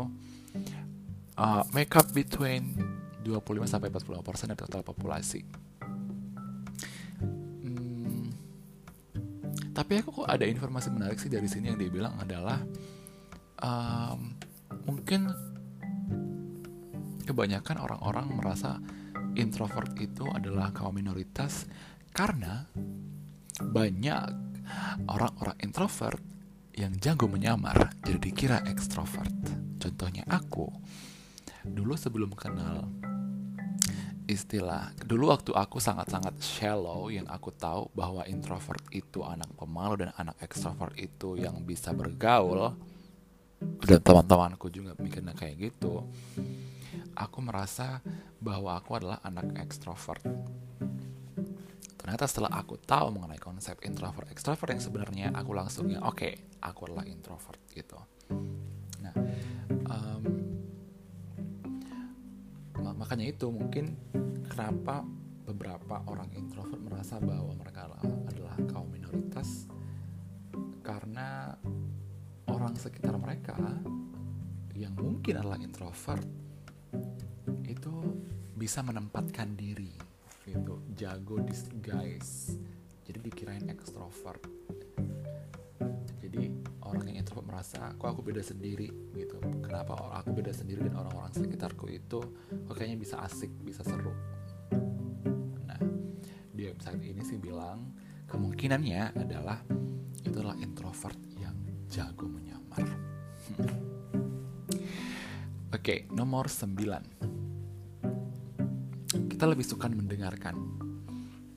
uh, 1.37 1.63
make 1.71 1.93
up 1.95 2.07
between 2.11 2.75
25 3.23 3.65
sampai 3.65 3.89
40 3.89 4.21
persen 4.21 4.47
dari 4.53 4.59
total 4.61 4.83
populasi. 4.85 5.41
Hmm, 7.65 8.29
tapi 9.73 9.93
aku 10.01 10.23
kok 10.23 10.29
ada 10.29 10.45
informasi 10.45 10.93
menarik 10.93 11.17
sih 11.17 11.31
dari 11.31 11.49
sini 11.49 11.73
yang 11.73 11.79
dia 11.81 11.89
bilang 11.89 12.13
adalah 12.21 12.61
um, 13.59 14.37
mungkin 14.85 15.33
kebanyakan 17.25 17.81
orang-orang 17.81 18.25
merasa 18.37 18.77
introvert 19.33 19.91
itu 19.97 20.29
adalah 20.29 20.69
kaum 20.71 20.93
minoritas 20.93 21.65
karena 22.13 22.69
banyak 23.59 24.21
orang-orang 25.09 25.57
introvert 25.65 26.21
yang 26.75 26.93
jago 27.01 27.25
menyamar 27.25 27.91
jadi 28.05 28.19
dikira 28.19 28.57
ekstrovert. 28.69 29.33
Contohnya 29.79 30.27
aku 30.27 30.67
dulu 31.71 31.97
sebelum 31.97 32.31
kenal 32.37 32.85
istilah 34.25 34.89
dulu 35.05 35.29
waktu 35.29 35.53
aku 35.53 35.77
sangat-sangat 35.77 36.41
shallow 36.41 37.13
yang 37.13 37.29
aku 37.29 37.53
tahu 37.53 37.93
bahwa 37.93 38.25
introvert 38.25 38.81
itu 38.89 39.21
anak 39.21 39.53
pemalu 39.53 40.05
dan 40.05 40.09
anak 40.17 40.37
ekstrovert 40.41 40.97
itu 40.97 41.37
yang 41.37 41.61
bisa 41.61 41.93
bergaul 41.93 42.73
dan 43.85 44.01
teman-temanku 44.01 44.67
juga 44.73 44.97
mikirnya 44.97 45.37
kayak 45.37 45.69
gitu 45.69 46.01
aku 47.15 47.39
merasa 47.39 48.03
bahwa 48.43 48.75
aku 48.75 48.99
adalah 48.99 49.23
anak 49.23 49.55
ekstrovert. 49.57 50.21
Ternyata 51.95 52.29
setelah 52.29 52.53
aku 52.53 52.77
tahu 52.77 53.17
mengenai 53.17 53.41
konsep 53.41 53.81
introvert 53.81 54.29
ekstrovert 54.29 54.77
yang 54.77 54.83
sebenarnya 54.83 55.27
aku 55.33 55.57
langsung 55.57 55.89
ya 55.89 56.05
oke 56.05 56.21
okay, 56.21 56.37
aku 56.61 56.85
adalah 56.85 57.01
introvert 57.09 57.57
gitu 57.73 57.97
makanya 63.05 63.37
itu 63.37 63.53
mungkin 63.53 63.93
kenapa 64.49 65.05
beberapa 65.45 66.01
orang 66.09 66.25
introvert 66.33 66.81
merasa 66.81 67.21
bahwa 67.21 67.53
mereka 67.53 67.85
adalah 68.33 68.57
kaum 68.65 68.89
minoritas 68.89 69.69
karena 70.81 71.53
orang 72.49 72.73
sekitar 72.73 73.13
mereka 73.21 73.53
yang 74.73 74.97
mungkin 74.97 75.37
adalah 75.37 75.61
introvert 75.61 76.25
itu 77.69 77.93
bisa 78.57 78.81
menempatkan 78.81 79.53
diri 79.53 79.93
gitu 80.49 80.81
jago 80.97 81.45
disguise. 81.45 82.57
Jadi 83.05 83.21
dikirain 83.21 83.69
ekstrovert 83.69 84.41
jadi 86.35 86.51
orang 86.83 87.07
yang 87.07 87.23
introvert 87.23 87.47
merasa 87.47 87.95
kok 87.95 88.11
aku 88.11 88.19
beda 88.19 88.43
sendiri? 88.43 88.91
Gitu. 89.15 89.39
Kenapa 89.63 89.95
aku 90.19 90.35
beda 90.35 90.51
sendiri 90.51 90.83
dan 90.83 90.99
orang-orang 90.99 91.31
sekitarku 91.31 91.87
itu 91.87 92.19
kok 92.51 92.75
kayaknya 92.75 92.99
bisa 92.99 93.23
asik 93.23 93.55
bisa 93.63 93.87
seru? 93.87 94.11
Nah 95.63 95.79
di 96.51 96.67
website 96.67 96.99
ini 96.99 97.23
sih 97.23 97.39
bilang 97.39 97.95
kemungkinannya 98.27 99.15
adalah 99.15 99.63
itu 100.19 100.35
adalah 100.35 100.59
introvert 100.59 101.15
yang 101.39 101.55
jago 101.87 102.27
menyamar. 102.27 102.83
Hmm. 103.45 103.61
oke 105.69 105.85
okay, 105.85 106.09
nomor 106.11 106.49
9 106.49 106.73
kita 109.29 109.45
lebih 109.45 109.61
suka 109.67 109.85
mendengarkan. 109.85 110.57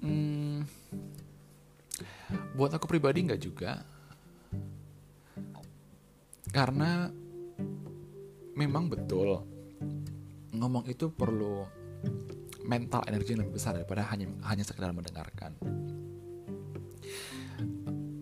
Hmm, 0.05 0.69
buat 2.53 2.77
aku 2.77 2.85
pribadi 2.91 3.25
nggak 3.25 3.41
juga 3.41 3.81
karena 6.49 7.13
memang 8.57 8.91
betul 8.91 9.45
ngomong 10.57 10.89
itu 10.91 11.13
perlu 11.13 11.63
mental 12.67 13.05
energi 13.09 13.33
yang 13.33 13.47
lebih 13.47 13.57
besar 13.57 13.79
daripada 13.79 14.05
hanya 14.13 14.29
hanya 14.49 14.65
sekedar 14.65 14.93
mendengarkan. 14.93 15.57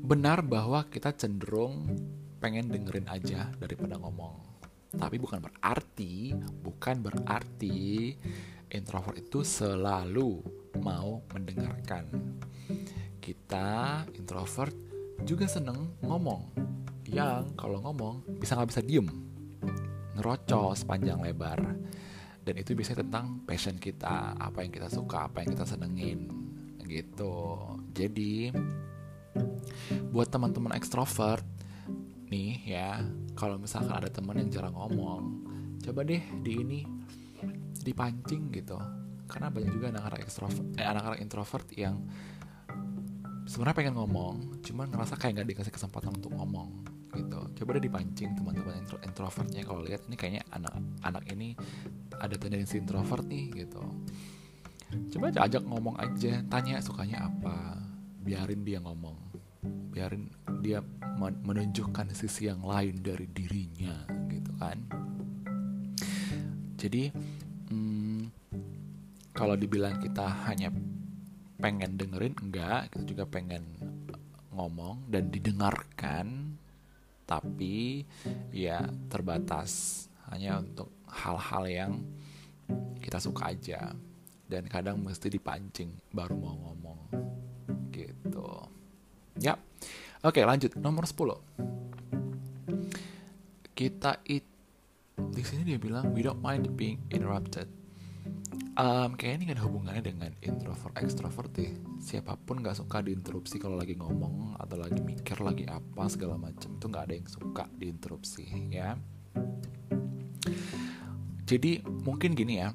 Benar 0.07 0.47
bahwa 0.47 0.87
kita 0.87 1.11
cenderung 1.19 1.83
pengen 2.39 2.71
dengerin 2.71 3.11
aja 3.11 3.51
daripada 3.59 3.99
ngomong. 3.99 4.39
Tapi 4.97 5.19
bukan 5.19 5.43
berarti, 5.43 6.31
bukan 6.63 7.03
berarti 7.03 8.15
introvert 8.71 9.19
itu 9.19 9.43
selalu 9.43 10.41
mau 10.79 11.27
mendengarkan. 11.35 12.07
Kita 13.19 14.07
introvert 14.15 14.73
juga 15.27 15.51
seneng 15.51 15.99
ngomong 16.07 16.55
yang 17.11 17.55
kalau 17.55 17.79
ngomong 17.83 18.39
bisa 18.39 18.59
nggak 18.59 18.71
bisa 18.71 18.83
diem. 18.83 19.09
Ngerocos 20.17 20.83
panjang 20.87 21.21
lebar. 21.23 21.61
Dan 22.47 22.55
itu 22.63 22.79
biasanya 22.79 23.03
tentang 23.03 23.43
passion 23.43 23.75
kita 23.75 24.39
apa 24.39 24.63
yang 24.63 24.71
kita 24.71 24.87
suka 24.87 25.27
apa 25.27 25.43
yang 25.43 25.59
kita 25.59 25.67
senengin 25.67 26.31
gitu. 26.87 27.59
Jadi 27.91 28.55
buat 30.15 30.31
teman-teman 30.31 30.79
ekstrovert 30.79 31.43
nih 32.31 32.59
ya 32.67 33.03
kalau 33.39 33.59
misalkan 33.59 33.93
ada 33.93 34.11
teman 34.11 34.39
yang 34.39 34.51
jarang 34.51 34.75
ngomong 34.75 35.23
coba 35.83 36.03
deh 36.07 36.23
di 36.43 36.53
ini 36.55 36.81
dipancing 37.83 38.55
gitu. 38.55 38.79
Karena 39.27 39.51
banyak 39.51 39.75
juga 39.75 39.91
anak-anak 39.91 40.23
ekstrovert 40.23 40.67
eh, 40.79 40.87
anak-anak 40.87 41.19
introvert 41.19 41.67
yang 41.75 41.99
sebenarnya 43.47 43.79
pengen 43.79 43.95
ngomong 43.99 44.63
cuman 44.63 44.87
ngerasa 44.91 45.15
kayak 45.19 45.43
nggak 45.43 45.49
dikasih 45.55 45.75
kesempatan 45.75 46.15
untuk 46.15 46.35
ngomong 46.35 46.86
gitu. 47.17 47.41
Coba 47.63 47.81
deh 47.81 47.85
dipancing 47.89 48.37
teman-teman 48.37 48.77
intro 48.79 49.01
introvertnya 49.01 49.63
kalau 49.65 49.81
lihat 49.83 50.05
ini 50.07 50.17
kayaknya 50.17 50.43
anak-anak 50.53 51.25
ini 51.33 51.49
ada 52.21 52.37
tendensi 52.37 52.77
introvert 52.77 53.25
nih 53.25 53.65
gitu. 53.65 53.83
Coba 55.17 55.35
aja 55.35 55.49
ajak 55.49 55.63
ngomong 55.67 55.97
aja 55.99 56.45
tanya 56.47 56.79
sukanya 56.79 57.27
apa 57.27 57.81
biarin 58.23 58.63
dia 58.63 58.79
ngomong. 58.79 59.17
Biarin 59.91 60.29
dia 60.61 60.85
menunjukkan 61.19 62.13
sisi 62.13 62.53
yang 62.53 62.61
lain 62.63 63.01
dari 63.01 63.27
dirinya 63.33 64.05
gitu 64.29 64.53
kan. 64.61 64.79
Jadi 66.77 67.09
hmm, 67.73 68.21
kalau 69.33 69.57
dibilang 69.57 69.97
kita 69.99 70.29
hanya 70.47 70.69
pengen 71.57 71.97
dengerin 71.97 72.37
enggak. 72.39 72.93
Kita 72.93 73.05
juga 73.09 73.25
pengen 73.25 73.65
ngomong 74.57 75.13
dan 75.13 75.29
didengarkan 75.29 76.46
tapi 77.27 78.07
ya 78.55 78.87
terbatas 79.11 80.07
hanya 80.31 80.63
untuk 80.63 80.91
hal-hal 81.11 81.65
yang 81.67 81.93
kita 83.03 83.19
suka 83.19 83.53
aja. 83.53 83.93
Dan 84.47 84.71
kadang 84.71 85.03
mesti 85.03 85.27
dipancing 85.27 85.91
baru 86.15 86.39
mau 86.39 86.55
ngomong. 86.55 87.01
Gitu. 87.91 88.49
Ya 89.43 89.59
oke 90.23 90.39
lanjut. 90.47 90.79
Nomor 90.79 91.05
10 91.05 91.67
kita 93.77 94.25
it 94.25 94.41
di 95.17 95.43
sini 95.45 95.69
dia 95.69 95.77
bilang 95.77 96.17
we 96.17 96.25
don't 96.25 96.41
mind 96.41 96.65
being 96.81 96.97
interrupted 97.13 97.69
um, 98.77 99.11
kayaknya 99.17 99.37
ini 99.43 99.53
ada 99.57 99.65
hubungannya 99.65 100.03
dengan 100.05 100.33
introvert 100.45 100.95
extrovert 101.01 101.51
deh. 101.57 101.73
Siapa 101.99 102.37
pun 102.37 102.61
gak 102.61 102.79
suka 102.79 103.01
diinterupsi 103.01 103.57
kalau 103.57 103.81
lagi 103.81 103.97
ngomong 103.97 104.61
atau 104.61 104.77
lagi 104.77 105.01
mikir 105.01 105.41
lagi 105.41 105.65
apa 105.67 106.07
segala 106.13 106.37
macam 106.37 106.77
itu 106.77 106.87
gak 106.87 107.05
ada 107.09 107.15
yang 107.17 107.29
suka 107.29 107.65
diinterupsi 107.75 108.45
ya. 108.71 108.95
Jadi 111.47 111.83
mungkin 111.85 112.37
gini 112.37 112.61
ya. 112.61 112.71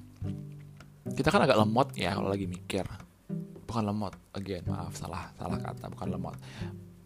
Kita 1.12 1.28
kan 1.28 1.44
agak 1.44 1.60
lemot 1.60 1.94
ya 1.94 2.18
kalau 2.18 2.30
lagi 2.30 2.50
mikir. 2.50 2.86
Bukan 3.68 3.84
lemot 3.88 4.14
again 4.36 4.68
maaf 4.68 4.98
salah 5.00 5.32
salah 5.40 5.60
kata 5.62 5.88
bukan 5.94 6.10
lemot. 6.12 6.36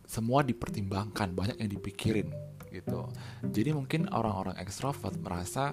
Semua 0.06 0.46
dipertimbangkan 0.46 1.34
banyak 1.34 1.58
yang 1.62 1.70
dipikirin 1.70 2.30
gitu. 2.70 3.10
Jadi 3.50 3.70
mungkin 3.72 4.12
orang-orang 4.12 4.60
ekstrovert 4.60 5.16
merasa 5.24 5.72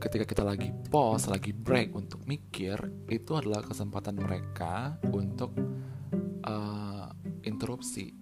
ketika 0.00 0.24
kita 0.24 0.42
lagi 0.42 0.72
pause 0.88 1.28
lagi 1.28 1.52
break 1.52 1.92
untuk 1.92 2.24
mikir 2.24 2.76
itu 3.12 3.36
adalah 3.36 3.60
kesempatan 3.60 4.16
mereka 4.16 4.96
untuk 5.12 5.52
uh, 6.48 7.06
interupsi. 7.44 8.12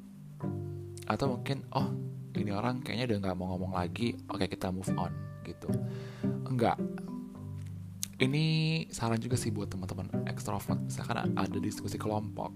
Atau 1.09 1.39
mungkin 1.39 1.65
oh 1.73 1.95
ini 2.37 2.51
orang 2.53 2.85
kayaknya 2.85 3.15
udah 3.15 3.19
nggak 3.25 3.37
mau 3.39 3.47
ngomong 3.57 3.73
lagi 3.79 4.15
oke 4.29 4.45
kita 4.51 4.69
move 4.75 4.91
on 4.99 5.13
gitu. 5.47 5.71
Enggak. 6.47 6.77
Ini 8.19 8.45
saran 8.91 9.23
juga 9.23 9.39
sih 9.39 9.55
buat 9.55 9.71
teman-teman 9.71 10.27
ekstrovert. 10.27 10.83
Misalkan 10.83 11.39
ada 11.39 11.59
diskusi 11.63 11.95
kelompok 11.95 12.51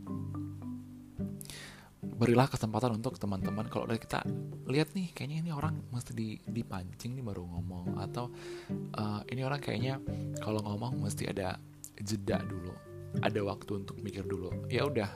berilah 2.22 2.46
kesempatan 2.46 3.02
untuk 3.02 3.18
teman-teman. 3.18 3.66
Kalau 3.66 3.90
dari 3.90 3.98
kita 3.98 4.22
lihat 4.70 4.94
nih 4.94 5.10
kayaknya 5.10 5.42
ini 5.42 5.50
orang 5.50 5.82
mesti 5.90 6.14
di, 6.14 6.38
dipancing 6.38 7.18
nih 7.18 7.24
baru 7.26 7.42
ngomong. 7.42 7.98
Atau 7.98 8.30
uh, 8.94 9.26
ini 9.26 9.42
orang 9.42 9.58
kayaknya 9.58 9.98
kalau 10.38 10.62
ngomong 10.62 11.02
mesti 11.02 11.26
ada 11.26 11.58
jeda 11.98 12.38
dulu. 12.46 12.70
Ada 13.18 13.42
waktu 13.42 13.82
untuk 13.82 13.98
mikir 13.98 14.22
dulu. 14.22 14.54
Ya 14.70 14.86
udah. 14.86 15.10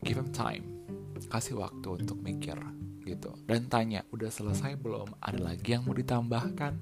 Give 0.00 0.16
him 0.16 0.32
time. 0.32 0.64
Kasih 1.28 1.60
waktu 1.60 2.00
untuk 2.00 2.16
mikir 2.24 2.56
gitu. 3.04 3.36
Dan 3.44 3.68
tanya 3.68 4.08
udah 4.08 4.32
selesai 4.32 4.80
belum? 4.80 5.20
Ada 5.20 5.52
lagi 5.52 5.76
yang 5.76 5.84
mau 5.84 5.92
ditambahkan? 5.92 6.80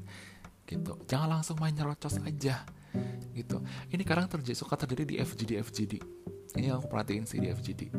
Gitu. 0.63 0.95
Jangan 1.11 1.43
langsung 1.43 1.59
main 1.59 1.75
nyerocos 1.75 2.23
aja. 2.23 2.63
Gitu. 3.35 3.59
Ini 3.91 4.03
kadang 4.07 4.31
terjadi 4.31 4.55
suka 4.55 4.79
terjadi 4.79 5.03
di 5.05 5.15
FGD 5.19 5.59
FGD 5.59 5.95
ini 6.59 6.71
yang 6.71 6.83
aku 6.83 6.91
perhatiin 6.91 7.27
sih 7.29 7.39
di 7.39 7.51
FGD 7.51 7.95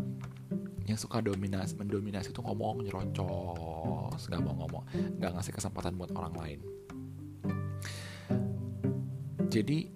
yang 0.91 0.99
suka 0.99 1.23
dominasi 1.23 1.80
mendominasi 1.80 2.36
itu 2.36 2.41
ngomong 2.43 2.84
nyerocos 2.84 4.21
nggak 4.27 4.41
mau 4.43 4.56
ngomong 4.60 4.84
nggak 5.17 5.32
ngasih 5.39 5.54
kesempatan 5.56 5.95
buat 5.95 6.12
orang 6.12 6.36
lain. 6.36 6.60
Jadi 9.51 9.91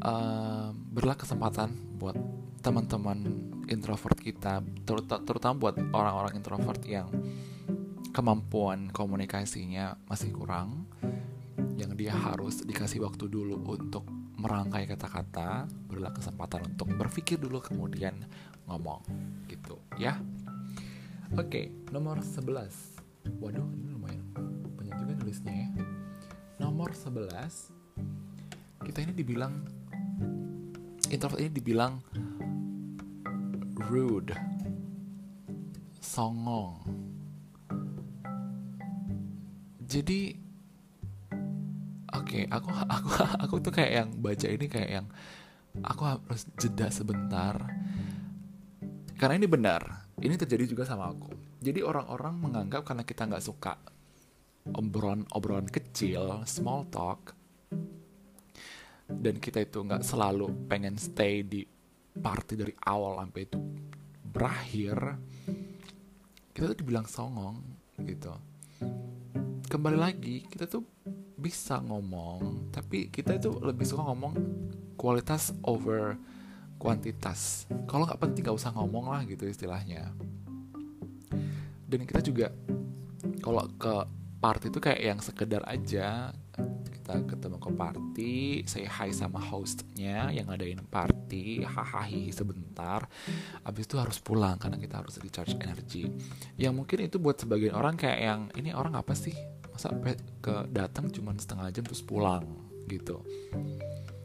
um, 0.00 0.72
berilah 0.92 1.16
kesempatan 1.16 1.72
buat 1.96 2.16
teman-teman 2.62 3.18
introvert 3.66 4.18
kita 4.18 4.62
terutama 5.26 5.54
buat 5.58 5.76
orang-orang 5.90 6.38
introvert 6.38 6.82
yang 6.86 7.10
kemampuan 8.12 8.92
komunikasinya 8.92 9.96
masih 10.06 10.30
kurang 10.30 10.86
yang 11.80 11.96
dia 11.96 12.12
harus 12.12 12.62
dikasih 12.62 13.02
waktu 13.02 13.26
dulu 13.26 13.64
untuk 13.66 14.04
merangkai 14.36 14.84
kata-kata 14.90 15.66
berilah 15.88 16.12
kesempatan 16.12 16.74
untuk 16.74 16.92
berpikir 16.92 17.40
dulu 17.40 17.62
kemudian 17.64 18.26
ngomong 18.68 19.02
gitu 19.48 19.78
ya. 19.98 20.18
Oke 21.38 21.72
nomor 21.90 22.20
11 22.20 23.40
waduh 23.40 23.64
ini 23.72 23.88
lumayan 23.94 24.26
banyak 24.76 24.96
juga 24.98 25.12
nulisnya 25.18 25.54
ya. 25.54 25.68
Nomor 26.60 26.92
11 26.92 27.72
kita 28.82 28.98
ini 29.06 29.12
dibilang 29.14 29.54
introvert 31.12 31.40
ini 31.40 31.52
dibilang 31.52 32.02
rude 33.88 34.34
songong. 36.02 36.80
Jadi 39.84 40.32
oke 42.12 42.24
okay, 42.24 42.42
aku 42.48 42.68
aku 42.96 43.10
aku 43.40 43.54
tuh 43.60 43.72
kayak 43.72 43.92
yang 43.92 44.08
baca 44.20 44.46
ini 44.48 44.66
kayak 44.68 44.90
yang 45.00 45.06
aku 45.80 46.02
harus 46.04 46.48
jeda 46.60 46.92
sebentar 46.92 47.56
karena 49.22 49.38
ini 49.38 49.46
benar, 49.46 50.10
ini 50.18 50.34
terjadi 50.34 50.66
juga 50.66 50.82
sama 50.82 51.06
aku. 51.06 51.30
Jadi 51.62 51.78
orang-orang 51.78 52.42
menganggap 52.42 52.82
karena 52.82 53.06
kita 53.06 53.30
nggak 53.30 53.46
suka 53.46 53.78
obrolan-obrolan 54.74 55.70
kecil, 55.70 56.42
small 56.42 56.90
talk, 56.90 57.30
dan 59.06 59.38
kita 59.38 59.62
itu 59.62 59.78
nggak 59.78 60.02
selalu 60.02 60.66
pengen 60.66 60.98
stay 60.98 61.46
di 61.46 61.62
party 62.18 62.58
dari 62.58 62.74
awal 62.82 63.22
sampai 63.22 63.46
itu 63.46 63.62
berakhir, 64.26 64.98
kita 66.50 66.74
tuh 66.74 66.78
dibilang 66.82 67.06
songong 67.06 67.62
gitu. 68.02 68.34
Kembali 69.70 70.02
lagi, 70.02 70.42
kita 70.50 70.66
tuh 70.66 70.82
bisa 71.38 71.78
ngomong, 71.78 72.74
tapi 72.74 73.06
kita 73.06 73.38
itu 73.38 73.54
lebih 73.62 73.86
suka 73.86 74.02
ngomong 74.02 74.34
kualitas 74.98 75.54
over 75.62 76.18
kuantitas. 76.82 77.70
Kalau 77.86 78.02
nggak 78.10 78.18
penting 78.18 78.42
nggak 78.42 78.58
usah 78.58 78.74
ngomong 78.74 79.14
lah 79.14 79.22
gitu 79.22 79.46
istilahnya. 79.46 80.10
Dan 81.86 82.02
kita 82.02 82.18
juga 82.18 82.50
kalau 83.38 83.70
ke 83.78 83.94
party 84.42 84.66
itu 84.74 84.80
kayak 84.82 85.00
yang 85.00 85.20
sekedar 85.22 85.62
aja. 85.70 86.34
Kita 86.90 87.18
ketemu 87.26 87.58
ke 87.58 87.70
party 87.74 88.34
saya 88.66 88.86
hi 88.86 89.10
sama 89.10 89.38
hostnya 89.38 90.30
yang 90.34 90.50
ngadain 90.50 90.82
party 90.86 91.62
hahaha 91.62 92.30
sebentar. 92.34 93.06
Abis 93.62 93.86
itu 93.86 93.98
harus 94.02 94.18
pulang 94.18 94.58
karena 94.58 94.78
kita 94.82 95.02
harus 95.02 95.22
recharge 95.22 95.54
energi. 95.62 96.10
Yang 96.58 96.74
mungkin 96.74 96.98
itu 97.06 97.22
buat 97.22 97.38
sebagian 97.38 97.78
orang 97.78 97.94
kayak 97.94 98.18
yang 98.18 98.40
ini 98.58 98.74
orang 98.74 98.98
apa 98.98 99.14
sih? 99.14 99.34
Masa 99.70 99.94
ke 100.42 100.54
datang 100.70 101.10
cuma 101.14 101.30
setengah 101.38 101.70
jam 101.70 101.86
terus 101.86 102.02
pulang 102.02 102.44
gitu 102.90 103.22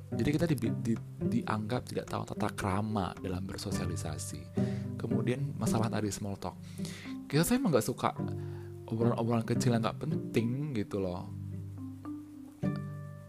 jadi 0.08 0.30
kita 0.32 0.46
di, 0.48 0.56
di, 0.56 0.93
dianggap 1.20 1.84
tidak 1.91 2.08
tahu 2.08 2.24
tata 2.24 2.48
krama 2.56 3.12
dalam 3.20 3.43
bersosialisasi. 3.43 4.39
Kemudian 4.96 5.52
masalah 5.60 5.91
tadi 5.91 6.08
small 6.08 6.39
talk. 6.39 6.56
Kita 7.28 7.43
saya 7.43 7.60
emang 7.60 7.76
gak 7.76 7.84
suka 7.84 8.15
obrolan-obrolan 8.88 9.43
kecil 9.43 9.76
yang 9.76 9.84
gak 9.84 10.00
penting 10.00 10.72
gitu 10.72 11.04
loh. 11.04 11.28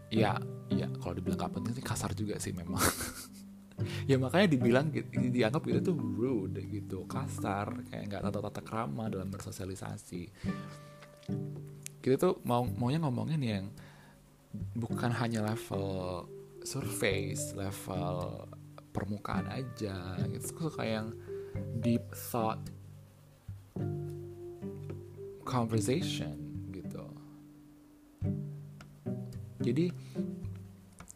Ya, 0.07 0.39
ya 0.71 0.87
kalau 1.03 1.19
dibilang 1.19 1.35
gak 1.35 1.53
penting 1.59 1.75
sih 1.75 1.83
kasar 1.83 2.15
juga 2.15 2.39
sih 2.39 2.55
memang. 2.55 2.79
ya 4.09 4.15
makanya 4.15 4.47
dibilang 4.55 4.87
dianggap 5.11 5.67
itu 5.67 5.83
tuh 5.83 5.95
rude 5.99 6.63
gitu, 6.63 7.03
kasar, 7.11 7.75
kayak 7.91 8.07
nggak 8.07 8.21
tahu 8.27 8.43
tata 8.47 8.61
krama 8.63 9.11
dalam 9.11 9.27
bersosialisasi. 9.27 10.31
Kita 11.99 12.15
tuh 12.15 12.39
mau 12.47 12.63
maunya 12.63 13.03
ngomongin 13.03 13.41
yang 13.43 13.65
bukan 14.73 15.11
hanya 15.11 15.43
level 15.43 16.25
surface 16.69 17.57
level 17.57 18.45
permukaan 18.93 19.49
aja 19.49 20.21
gitu. 20.29 20.45
Suka 20.53 20.85
yang 20.85 21.09
deep 21.81 22.05
thought 22.29 22.61
conversation 25.41 26.37
gitu. 26.69 27.09
Jadi 29.65 29.89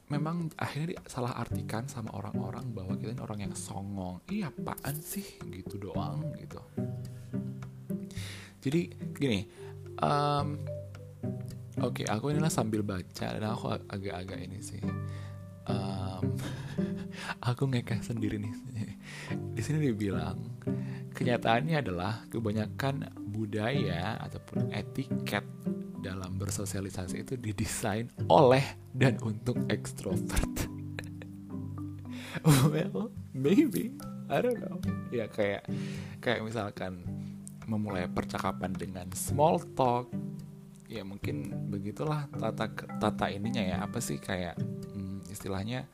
memang 0.10 0.50
akhirnya 0.58 0.98
salah 1.06 1.38
artikan 1.38 1.86
sama 1.86 2.10
orang-orang 2.18 2.74
bahwa 2.74 2.98
kita 2.98 3.13
ini 3.13 3.22
orang 3.22 3.39
yang 3.46 3.54
songong. 3.54 4.26
Iya 4.26 4.50
apaan 4.50 4.98
sih? 4.98 5.38
Gitu 5.38 5.78
doang 5.78 6.34
gitu. 6.42 6.62
Jadi 8.58 8.89
gini 9.13 9.46
um, 10.02 10.58
oke 11.78 12.02
okay, 12.02 12.06
aku 12.10 12.34
inilah 12.34 12.50
sambil 12.50 12.82
baca 12.82 13.28
dan 13.38 13.44
aku 13.44 13.76
agak-agak 13.92 14.39
ini 14.39 14.63
sih 14.63 14.82
um, 15.67 16.23
aku 17.49 17.69
ngekeh 17.69 18.02
sendiri 18.04 18.39
nih 18.39 18.54
di 19.54 19.62
sini 19.62 19.91
dibilang 19.91 20.38
kenyataannya 21.13 21.78
adalah 21.80 22.26
kebanyakan 22.28 23.13
budaya 23.34 24.17
ataupun 24.21 24.73
etiket 24.73 25.45
dalam 26.04 26.36
bersosialisasi 26.36 27.23
itu 27.23 27.34
didesain 27.39 28.12
oleh 28.28 28.76
dan 28.91 29.15
untuk 29.23 29.56
ekstrovert. 29.71 30.67
well, 32.67 33.08
maybe, 33.32 33.95
I 34.28 34.43
don't 34.43 34.60
know. 34.60 34.78
Ya 35.15 35.32
kayak 35.32 35.63
kayak 36.19 36.43
misalkan 36.43 37.08
memulai 37.63 38.12
percakapan 38.12 38.76
dengan 38.76 39.08
small 39.15 39.63
talk, 39.80 40.12
ya 40.91 41.08
mungkin 41.08 41.56
begitulah 41.71 42.28
tata 42.36 42.67
tata 42.99 43.32
ininya 43.32 43.63
ya 43.63 43.78
apa 43.88 44.04
sih 44.04 44.19
kayak 44.19 44.60
istilahnya 45.34 45.89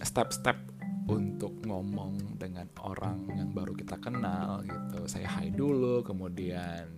step-step 0.00 0.56
untuk 1.04 1.52
ngomong 1.68 2.40
dengan 2.40 2.64
orang 2.80 3.28
yang 3.36 3.52
baru 3.52 3.76
kita 3.76 4.00
kenal 4.00 4.64
gitu. 4.64 5.04
Saya 5.04 5.28
hi 5.28 5.52
dulu, 5.52 6.00
kemudian 6.00 6.88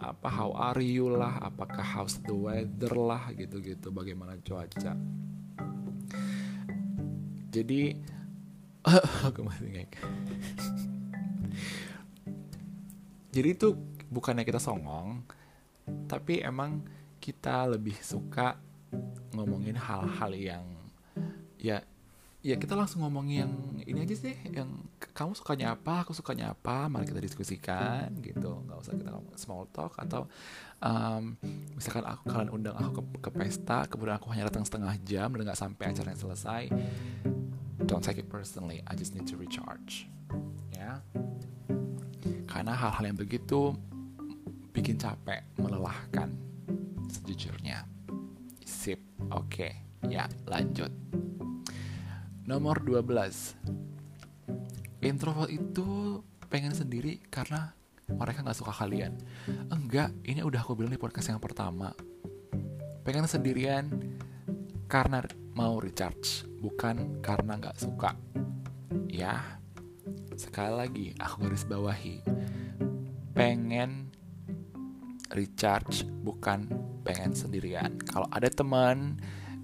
apa 0.00 0.26
how 0.26 0.50
are 0.56 0.80
you 0.80 1.12
lah, 1.12 1.38
apakah 1.44 1.84
how's 1.84 2.18
the 2.24 2.32
weather 2.34 2.90
lah 2.96 3.28
gitu-gitu, 3.36 3.92
bagaimana 3.92 4.40
cuaca. 4.40 4.96
Jadi 7.52 7.82
aku 9.28 9.40
masih 9.44 9.68
ngek. 9.68 9.92
Jadi 13.30 13.48
itu 13.54 13.68
bukannya 14.10 14.42
kita 14.42 14.58
songong, 14.58 15.22
tapi 16.10 16.42
emang 16.42 16.82
kita 17.22 17.68
lebih 17.70 17.94
suka 18.00 18.58
ngomongin 19.34 19.76
hal-hal 19.78 20.32
yang 20.34 20.64
ya 21.60 21.84
ya 22.40 22.56
kita 22.56 22.72
langsung 22.72 23.04
ngomongin 23.04 23.44
yang 23.44 23.52
ini 23.84 24.08
aja 24.08 24.16
sih 24.16 24.32
yang 24.48 24.80
kamu 25.12 25.36
sukanya 25.36 25.76
apa 25.76 26.08
aku 26.08 26.16
sukanya 26.16 26.56
apa 26.56 26.88
mari 26.88 27.04
kita 27.04 27.20
diskusikan 27.20 28.08
gitu. 28.24 28.64
Nggak 28.64 28.78
usah 28.80 28.96
kita 28.96 29.12
ngomong 29.12 29.36
small 29.36 29.68
talk 29.68 29.92
atau 30.00 30.24
um, 30.80 31.36
misalkan 31.76 32.08
aku 32.08 32.32
kalian 32.32 32.50
undang 32.50 32.76
aku 32.80 33.04
ke, 33.04 33.28
ke 33.28 33.30
pesta 33.36 33.84
kemudian 33.84 34.16
aku 34.16 34.32
hanya 34.32 34.48
datang 34.48 34.64
setengah 34.64 34.96
jam 35.04 35.28
dan 35.36 35.42
nggak 35.44 35.60
sampai 35.60 35.84
acaranya 35.92 36.16
selesai 36.16 36.62
don't 37.84 38.00
take 38.00 38.16
it 38.16 38.28
personally 38.32 38.80
I 38.88 38.96
just 38.96 39.12
need 39.12 39.28
to 39.28 39.36
recharge 39.36 40.08
ya. 40.72 41.04
Karena 42.48 42.72
hal-hal 42.72 43.04
yang 43.04 43.20
begitu 43.20 43.76
bikin 44.72 44.96
capek 44.96 45.44
melelahkan 45.60 46.32
sejujurnya 47.12 47.99
sip. 48.80 49.00
Oke 49.28 49.44
okay. 49.44 49.72
ya 50.08 50.24
lanjut. 50.48 50.88
Nomor 52.48 52.80
12 52.80 53.04
Introvert 55.04 55.52
itu 55.52 56.20
pengen 56.48 56.72
sendiri 56.72 57.20
karena 57.28 57.76
mereka 58.10 58.40
gak 58.40 58.56
suka 58.56 58.72
kalian. 58.72 59.20
Enggak, 59.70 60.10
ini 60.24 60.42
udah 60.42 60.64
aku 60.64 60.74
bilang 60.74 60.92
di 60.92 61.00
podcast 61.00 61.30
yang 61.30 61.38
pertama. 61.38 61.94
Pengen 63.06 63.28
sendirian 63.28 63.86
karena 64.90 65.22
mau 65.54 65.78
recharge 65.78 66.42
Bukan 66.60 67.22
karena 67.22 67.56
gak 67.56 67.80
suka. 67.80 68.12
Ya 69.08 69.60
Sekali 70.40 70.72
lagi, 70.72 71.06
aku 71.20 71.44
garis 71.44 71.68
bawahi. 71.68 72.24
Pengen 73.36 74.08
recharge 75.28 76.08
bukan 76.24 76.64
pengen 77.02 77.32
sendirian. 77.32 77.96
Kalau 78.04 78.28
ada 78.30 78.48
teman 78.48 79.18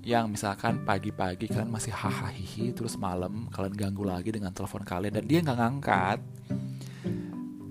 yang 0.07 0.31
misalkan 0.31 0.87
pagi-pagi 0.87 1.51
kalian 1.51 1.67
masih 1.67 1.91
hahaha 1.91 2.31
terus 2.71 2.95
malam 2.95 3.51
kalian 3.51 3.75
ganggu 3.75 4.07
lagi 4.07 4.31
dengan 4.31 4.55
telepon 4.55 4.87
kalian 4.87 5.19
dan 5.19 5.27
dia 5.27 5.43
nggak 5.43 5.59
ngangkat 5.59 6.19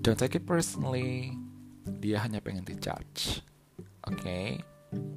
don't 0.04 0.20
take 0.20 0.36
it 0.38 0.44
personally. 0.44 1.32
Dia 1.86 2.22
hanya 2.22 2.38
pengen 2.38 2.62
recharge 2.62 3.42
oke? 4.06 4.20
Okay? 4.20 4.60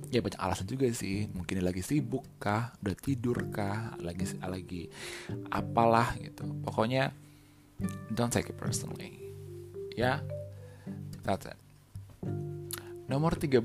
ya 0.09 0.25
banyak 0.25 0.41
alasan 0.41 0.65
juga 0.65 0.89
sih. 0.89 1.29
Mungkin 1.29 1.61
dia 1.61 1.65
lagi 1.65 1.85
sibuk 1.85 2.25
kah? 2.41 2.73
Udah 2.81 2.95
tidur 2.97 3.37
kah? 3.53 3.93
Lagi 4.01 4.25
lagi 4.41 4.89
apalah 5.53 6.17
gitu. 6.17 6.49
Pokoknya 6.65 7.13
don't 8.09 8.33
take 8.33 8.49
it 8.49 8.57
personally. 8.57 9.21
Ya? 9.93 10.25
That's 11.21 11.45
it 11.45 11.59
nomor 13.09 13.35
13 13.35 13.59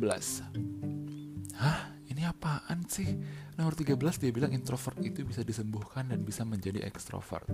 hah 1.61 1.81
ini 2.09 2.23
apaan 2.25 2.83
sih 2.89 3.09
Nomor 3.55 3.79
13 3.79 4.19
dia 4.19 4.31
bilang 4.35 4.51
introvert 4.51 4.99
itu 4.99 5.23
bisa 5.23 5.47
disembuhkan 5.47 6.11
dan 6.11 6.27
bisa 6.27 6.43
menjadi 6.43 6.83
ekstrovert. 6.83 7.47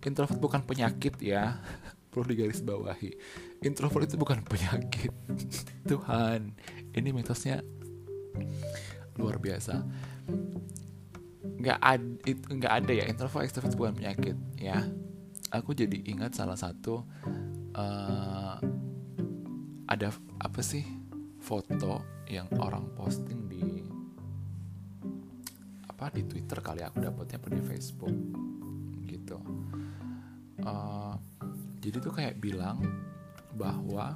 Introvert 0.00 0.40
bukan 0.40 0.64
penyakit 0.64 1.20
ya, 1.20 1.60
perlu 2.10 2.32
digaris 2.32 2.64
bawahi. 2.64 3.12
Introvert 3.60 4.08
itu 4.08 4.16
bukan 4.16 4.40
penyakit. 4.48 5.12
Tuhan, 5.90 6.56
ini 6.96 7.08
mitosnya 7.12 7.60
luar 9.20 9.36
biasa. 9.36 9.84
Nggak 11.60 11.78
ada, 11.84 12.32
nggak 12.48 12.72
ada 12.80 12.92
ya 12.96 13.04
introvert 13.12 13.44
ekstrovert 13.44 13.76
bukan 13.76 13.92
penyakit 14.00 14.36
ya. 14.56 14.88
Aku 15.52 15.76
jadi 15.76 16.00
ingat 16.08 16.32
salah 16.32 16.56
satu 16.56 17.04
uh, 17.76 18.56
ada 19.84 20.08
apa 20.40 20.64
sih 20.64 21.01
foto 21.42 22.22
yang 22.30 22.46
orang 22.62 22.86
posting 22.94 23.50
di 23.50 23.82
apa 25.90 26.06
di 26.14 26.22
Twitter 26.22 26.62
kali 26.62 26.86
aku 26.86 27.02
dapetnya 27.02 27.36
apa 27.42 27.48
di 27.50 27.62
Facebook 27.66 28.16
gitu. 29.02 29.38
Uh, 30.62 31.18
jadi 31.82 31.98
tuh 31.98 32.14
kayak 32.14 32.38
bilang 32.38 32.78
bahwa 33.58 34.14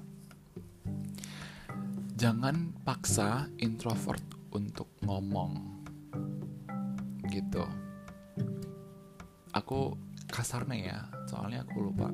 jangan 2.14 2.70
paksa 2.86 3.50
introvert 3.58 4.22
untuk 4.54 4.86
ngomong 5.02 5.82
gitu. 7.28 7.66
Aku 9.50 9.98
kasarnya 10.30 10.78
ya 10.78 10.98
soalnya 11.26 11.66
aku 11.66 11.90
lupa 11.90 12.08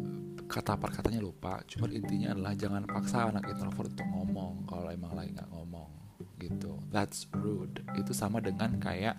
kata 0.52 0.76
per 0.76 0.92
katanya 0.92 1.24
lupa. 1.24 1.64
Cuma 1.64 1.88
intinya 1.88 2.36
adalah 2.36 2.52
jangan 2.52 2.84
paksa 2.84 3.32
anak 3.32 3.48
introvert 3.48 3.96
untuk 3.96 4.08
ngomong 4.12 4.68
kalau 4.68 4.92
emang 4.92 5.16
lagi 5.16 5.32
nggak 5.32 5.48
ngomong 5.48 5.88
gitu. 6.36 6.76
That's 6.92 7.24
rude. 7.32 7.80
Itu 7.96 8.12
sama 8.12 8.44
dengan 8.44 8.76
kayak 8.76 9.16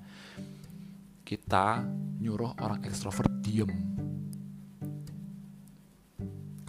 kita 1.25 1.81
nyuruh 2.21 2.53
orang 2.61 2.85
ekstrovert 2.85 3.33
diem. 3.41 3.73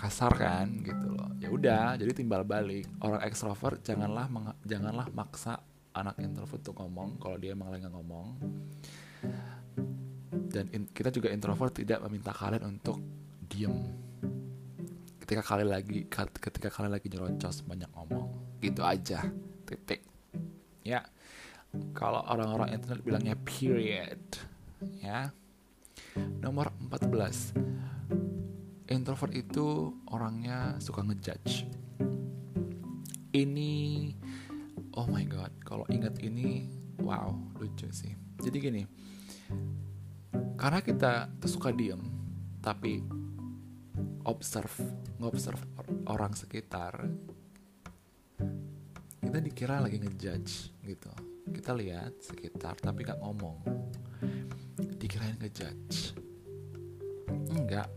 Kasar 0.00 0.32
kan? 0.32 0.80
Gitu 0.80 1.12
loh. 1.12 1.28
Ya 1.36 1.52
udah 1.52 2.00
jadi 2.00 2.16
timbal 2.16 2.48
balik. 2.48 2.88
Orang 3.04 3.20
ekstrovert 3.20 3.84
janganlah 3.84 4.32
janganlah 4.64 5.12
maksa 5.12 5.60
anak 5.92 6.16
introvert 6.24 6.64
untuk 6.64 6.80
ngomong 6.80 7.20
kalau 7.20 7.36
dia 7.36 7.52
emang 7.52 7.68
lagi 7.68 7.84
ngomong. 7.84 8.40
Dan 10.54 10.70
in, 10.72 10.86
kita 10.90 11.12
juga 11.12 11.30
introvert 11.30 11.74
tidak 11.76 12.00
meminta 12.08 12.34
kalian 12.34 12.78
untuk 12.78 12.98
diem 13.46 14.03
ketika 15.24 15.40
kalian 15.40 15.72
lagi 15.72 16.04
ketika 16.12 16.68
kalian 16.68 16.92
lagi 16.92 17.08
nyerocos 17.08 17.64
banyak 17.64 17.88
ngomong 17.96 18.60
gitu 18.60 18.84
aja 18.84 19.24
titik. 19.64 20.04
Ya 20.84 21.00
kalau 21.96 22.20
orang-orang 22.28 22.76
internet 22.76 23.00
bilangnya 23.00 23.32
period 23.40 24.20
ya. 25.00 25.32
Nomor 26.14 26.76
14 26.92 27.56
introvert 28.92 29.32
itu 29.32 29.96
orangnya 30.12 30.76
suka 30.76 31.00
ngejudge. 31.00 31.64
Ini 33.32 33.72
oh 34.92 35.08
my 35.08 35.24
god 35.24 35.56
kalau 35.64 35.88
ingat 35.88 36.20
ini 36.20 36.68
wow 37.00 37.32
lucu 37.56 37.88
sih. 37.88 38.12
Jadi 38.44 38.56
gini 38.60 38.82
karena 40.60 40.84
kita 40.84 41.32
tuh 41.40 41.48
suka 41.48 41.72
diem 41.72 42.12
tapi 42.60 43.00
observe 44.24 44.74
ngobserve 45.20 45.62
orang 46.10 46.32
sekitar. 46.34 47.06
Kita 49.20 49.38
dikira 49.40 49.80
lagi 49.80 49.98
ngejudge 49.98 50.84
gitu. 50.84 51.12
Kita 51.50 51.72
lihat 51.72 52.20
sekitar 52.20 52.78
tapi 52.78 53.04
nggak 53.04 53.20
ngomong. 53.20 53.58
Dikirain 55.00 55.38
ngejudge. 55.40 56.18
Enggak 57.54 57.88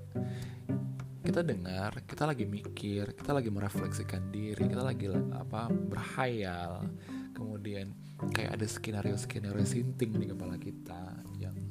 kita 1.27 1.43
dengar 1.43 1.91
kita 2.07 2.23
lagi 2.23 2.47
mikir 2.47 3.11
kita 3.11 3.35
lagi 3.35 3.51
merefleksikan 3.51 4.31
diri 4.31 4.63
kita 4.63 4.79
lagi 4.79 5.11
apa 5.35 5.67
berhayal. 5.67 6.87
Kemudian 7.35 7.91
kayak 8.31 8.55
ada 8.55 8.63
skenario 8.63 9.19
skenario 9.19 9.67
sinting 9.67 10.15
di 10.15 10.31
kepala 10.31 10.55
kita 10.55 11.19
yang 11.35 11.66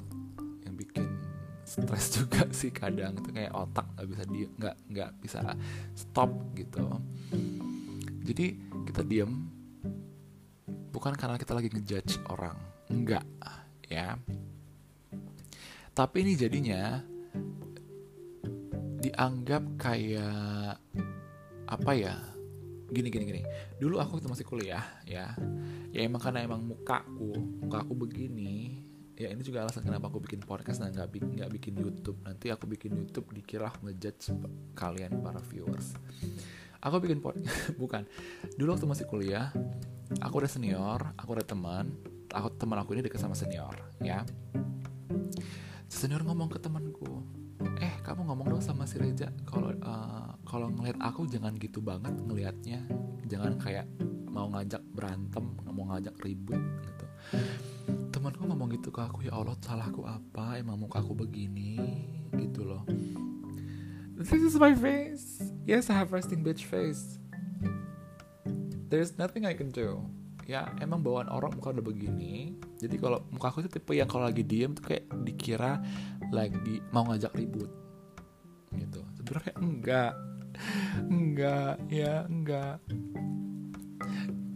stres 1.77 2.05
juga 2.17 2.49
sih 2.49 2.73
kadang. 2.73 3.13
Itu 3.17 3.29
kayak 3.29 3.53
otak 3.53 3.85
nggak 3.93 4.07
bisa 4.09 4.23
di 4.25 4.39
nggak 4.49 4.75
nggak 4.89 5.11
bisa 5.21 5.39
stop 5.93 6.31
gitu. 6.57 6.85
Jadi 8.27 8.45
kita 8.89 9.01
diem 9.05 9.31
bukan 10.91 11.13
karena 11.13 11.37
kita 11.37 11.53
lagi 11.53 11.69
ngejudge 11.69 12.25
orang. 12.33 12.57
Enggak 12.89 13.23
ya. 13.87 14.17
Tapi 15.93 16.17
ini 16.21 16.33
jadinya 16.37 17.01
dianggap 18.97 19.63
kayak 19.77 20.77
apa 21.67 21.91
ya 21.93 22.15
gini 22.89 23.07
gini 23.11 23.23
gini. 23.27 23.41
Dulu 23.77 23.99
aku 24.01 24.19
waktu 24.19 24.29
masih 24.31 24.47
kuliah 24.47 24.83
ya. 25.05 25.35
Ya 25.91 25.99
emang 26.03 26.21
karena 26.21 26.43
emang 26.43 26.61
mukaku 26.63 27.37
muka 27.63 27.83
aku 27.83 27.93
begini 27.95 28.86
ya 29.17 29.33
ini 29.33 29.41
juga 29.41 29.65
alasan 29.65 29.81
kenapa 29.81 30.07
aku 30.07 30.21
bikin 30.21 30.45
podcast. 30.45 30.79
Dan 30.79 30.93
nggak 30.93 31.09
bikin 31.09 31.29
nggak 31.35 31.51
bikin 31.57 31.73
YouTube. 31.75 32.17
Nanti 32.21 32.53
aku 32.53 32.69
bikin 32.69 32.93
YouTube 32.93 33.33
dikira 33.33 33.73
ngejudge 33.81 34.31
kalian 34.77 35.19
para 35.25 35.41
viewers. 35.41 35.97
Aku 36.79 37.01
bikin 37.01 37.19
podcast 37.19 37.73
bukan. 37.81 38.05
Dulu 38.55 38.77
waktu 38.77 38.85
masih 38.85 39.05
kuliah 39.09 39.49
aku 40.21 40.39
udah 40.39 40.51
senior 40.51 40.99
aku 41.17 41.29
ada 41.35 41.45
teman. 41.45 41.89
Aku 42.31 42.53
teman 42.53 42.77
aku 42.77 42.93
ini 42.93 43.01
dekat 43.01 43.19
sama 43.19 43.33
senior 43.33 43.73
ya. 43.99 44.21
Senior 45.89 46.21
ngomong 46.21 46.53
ke 46.53 46.61
temanku 46.61 47.25
eh 47.81 47.93
kamu 48.05 48.29
ngomong 48.29 48.53
dong 48.53 48.63
sama 48.63 48.85
si 48.85 49.01
Reja. 49.01 49.33
Kalau 49.49 49.73
uh, 49.81 50.37
kalau 50.45 50.69
ngelihat 50.69 51.01
aku 51.01 51.25
jangan 51.25 51.57
gitu 51.57 51.81
banget 51.81 52.13
ngelihatnya. 52.21 52.85
Jangan 53.25 53.57
kayak 53.57 53.89
mau 54.37 54.53
ngajak 54.53 54.85
berantem 54.93 55.57
mau 55.73 55.93
ngajak 55.93 56.13
ribut 56.21 56.61
gitu 56.61 57.05
temanku 58.17 58.49
ngomong 58.49 58.73
gitu 58.73 58.89
ke 58.89 59.05
aku 59.05 59.29
ya 59.29 59.37
Allah 59.37 59.53
salahku 59.61 60.01
apa? 60.09 60.57
Emang 60.57 60.81
muka 60.81 61.05
aku 61.05 61.13
begini? 61.13 61.77
Gitu 62.33 62.65
loh. 62.65 62.81
This 64.17 64.41
is 64.41 64.57
my 64.57 64.73
face. 64.73 65.53
Yes 65.69 65.93
I 65.93 66.01
have 66.01 66.09
resting 66.09 66.41
bitch 66.41 66.65
face. 66.65 67.21
There's 68.89 69.21
nothing 69.21 69.45
I 69.45 69.53
can 69.53 69.69
do. 69.69 70.01
Ya 70.49 70.73
emang 70.81 71.05
bawaan 71.05 71.29
orang 71.29 71.61
muka 71.61 71.69
udah 71.77 71.85
begini. 71.85 72.57
Jadi 72.81 72.97
kalau 72.97 73.21
muka 73.29 73.53
aku 73.53 73.61
itu 73.61 73.77
tipe 73.77 73.93
yang 73.93 74.09
kalau 74.09 74.25
lagi 74.25 74.41
diem 74.41 74.73
tuh 74.73 74.81
kayak 74.81 75.05
dikira 75.21 75.77
lagi 76.33 76.81
mau 76.89 77.05
ngajak 77.05 77.37
ribut. 77.37 77.69
Gitu. 78.73 79.05
Sebenarnya 79.21 79.53
enggak. 79.61 80.13
Enggak. 81.05 81.75
Ya 81.93 82.25
enggak. 82.25 82.81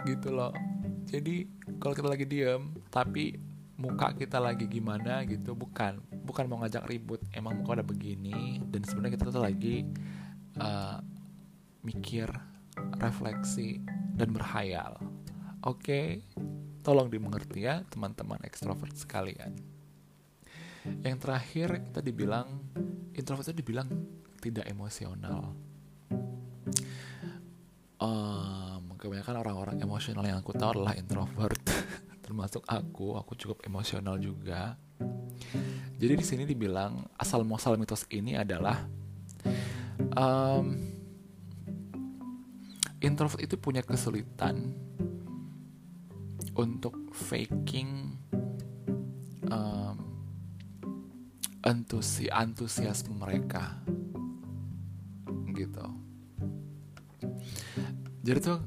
Gitu 0.10 0.34
loh. 0.34 0.50
Jadi 1.06 1.46
kalau 1.78 1.94
kita 1.94 2.10
lagi 2.10 2.26
diem 2.26 2.74
tapi 2.90 3.51
muka 3.82 4.14
kita 4.14 4.38
lagi 4.38 4.70
gimana 4.70 5.26
gitu 5.26 5.58
bukan 5.58 5.98
bukan 6.22 6.46
mau 6.46 6.62
ngajak 6.62 6.86
ribut 6.86 7.20
emang 7.34 7.58
muka 7.58 7.82
udah 7.82 7.88
begini 7.88 8.62
dan 8.70 8.86
sebenarnya 8.86 9.18
kita 9.18 9.34
tuh 9.34 9.42
lagi 9.42 9.84
uh, 10.62 11.02
mikir 11.82 12.30
refleksi 13.02 13.82
dan 14.14 14.30
berhayal. 14.32 15.02
Oke 15.66 15.82
okay? 15.82 16.06
tolong 16.86 17.10
dimengerti 17.10 17.66
ya 17.66 17.82
teman-teman 17.90 18.42
ekstrovert 18.46 18.94
sekalian. 18.94 19.54
Yang 21.06 21.18
terakhir 21.22 21.68
kita 21.90 22.02
dibilang 22.02 22.62
introvert 23.14 23.50
itu 23.50 23.62
dibilang 23.62 23.90
tidak 24.42 24.66
emosional. 24.66 25.54
Um, 28.02 28.98
kebanyakan 28.98 29.46
orang-orang 29.46 29.78
emosional 29.82 30.26
yang 30.26 30.42
aku 30.42 30.58
tahu 30.58 30.78
adalah 30.78 30.98
introvert 30.98 31.62
termasuk 32.32 32.64
aku 32.64 33.20
aku 33.20 33.36
cukup 33.36 33.60
emosional 33.68 34.16
juga. 34.16 34.80
Jadi 36.00 36.14
di 36.16 36.24
sini 36.24 36.48
dibilang 36.48 37.04
asal 37.20 37.44
muasal 37.44 37.76
mitos 37.76 38.08
ini 38.08 38.40
adalah 38.40 38.88
um, 40.16 40.80
introvert 43.04 43.44
itu 43.44 43.60
punya 43.60 43.84
kesulitan 43.84 44.72
untuk 46.56 47.12
faking 47.12 48.16
um, 49.52 50.00
antusi 51.68 52.32
antusiasme 52.32 53.12
mereka. 53.12 53.76
Gitu. 55.52 55.86
Jadi 58.24 58.40
tuh 58.40 58.64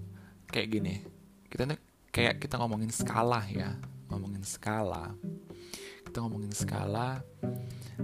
kayak 0.52 0.68
gini 0.68 0.94
kita 1.48 1.64
tuh 1.64 1.93
kayak 2.14 2.38
kita 2.38 2.62
ngomongin 2.62 2.94
skala 2.94 3.42
ya 3.50 3.74
ngomongin 4.06 4.46
skala. 4.46 5.10
Kita 6.06 6.22
ngomongin 6.22 6.54
skala 6.54 7.18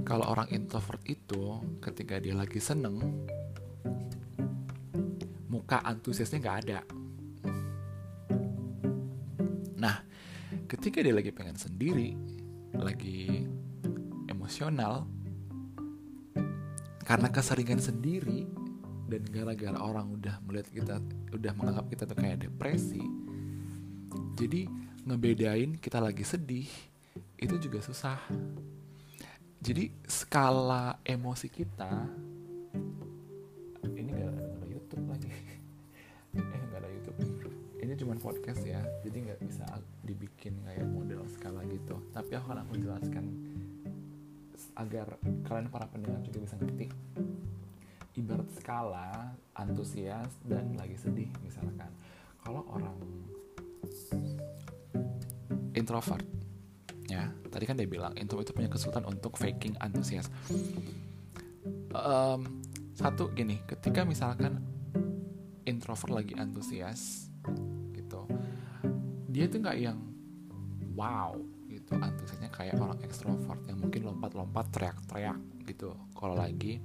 kalau 0.02 0.26
orang 0.26 0.50
introvert 0.50 0.98
itu 1.06 1.62
ketika 1.78 2.18
dia 2.18 2.34
lagi 2.34 2.58
seneng 2.58 2.98
muka 5.46 5.78
antusiasnya 5.86 6.42
nggak 6.42 6.58
ada. 6.66 6.80
Nah 9.78 10.02
ketika 10.66 10.98
dia 11.06 11.14
lagi 11.14 11.30
pengen 11.30 11.54
sendiri 11.54 12.18
lagi 12.74 13.46
emosional 14.26 15.06
karena 17.06 17.30
keseringan 17.30 17.78
sendiri 17.78 18.46
dan 19.06 19.22
gara-gara 19.30 19.78
orang 19.78 20.18
udah 20.18 20.38
melihat 20.46 20.66
kita 20.70 20.94
udah 21.34 21.52
menganggap 21.54 21.86
kita 21.90 22.02
tuh 22.06 22.18
kayak 22.18 22.46
depresi 22.46 23.19
jadi 24.40 24.64
ngebedain 25.04 25.76
kita 25.76 26.00
lagi 26.00 26.24
sedih 26.24 26.64
itu 27.36 27.54
juga 27.60 27.84
susah. 27.84 28.16
Jadi 29.60 29.92
skala 30.08 30.96
emosi 31.04 31.52
kita 31.52 32.08
ini 33.92 34.08
gak 34.16 34.32
ada, 34.32 34.64
YouTube 34.64 35.04
lagi. 35.12 35.28
Eh 36.40 36.40
gak 36.72 36.80
ada 36.80 36.88
YouTube. 36.88 37.20
Ini 37.84 37.92
cuma 38.00 38.16
podcast 38.16 38.64
ya 38.64 38.80
jadi 39.04 39.28
nggak 39.28 39.40
bisa 39.44 39.66
dibikin 40.08 40.56
kayak 40.64 40.88
model 40.88 41.20
skala 41.28 41.60
gitu. 41.68 42.00
Tapi 42.16 42.32
aku 42.32 42.48
akan 42.48 42.64
aku 42.64 42.80
jelaskan 42.80 43.24
agar 44.80 45.20
kalian 45.44 45.68
para 45.68 45.84
pendengar 45.92 46.24
juga 46.24 46.48
bisa 46.48 46.56
ngerti. 46.56 46.88
Ibarat 48.16 48.48
skala 48.56 49.36
antusias 49.52 50.32
dan 50.48 50.72
lagi 50.80 50.96
sedih 50.96 51.28
misalkan. 51.44 51.92
Kalau 52.40 52.64
orang 52.72 52.96
introvert. 55.74 56.24
Ya 57.10 57.30
tadi 57.50 57.64
kan 57.66 57.74
dia 57.74 57.88
bilang 57.90 58.14
introvert 58.14 58.50
itu 58.50 58.54
punya 58.54 58.70
kesulitan 58.70 59.04
untuk 59.06 59.34
faking 59.34 59.74
antusias. 59.82 60.30
Um, 61.90 62.62
satu 62.94 63.32
gini 63.34 63.58
ketika 63.66 64.06
misalkan 64.06 64.62
introvert 65.66 66.12
lagi 66.22 66.38
antusias 66.38 67.32
gitu 67.90 68.28
dia 69.30 69.46
tuh 69.46 69.58
nggak 69.62 69.78
yang 69.78 69.98
wow 70.94 71.32
gitu 71.70 71.96
antusiasnya 71.96 72.50
kayak 72.50 72.76
orang 72.76 72.98
ekstrovert 73.06 73.62
yang 73.70 73.78
mungkin 73.78 74.02
lompat-lompat 74.04 74.68
teriak-teriak 74.74 75.38
gitu. 75.64 75.94
Kalau 76.18 76.34
lagi 76.34 76.82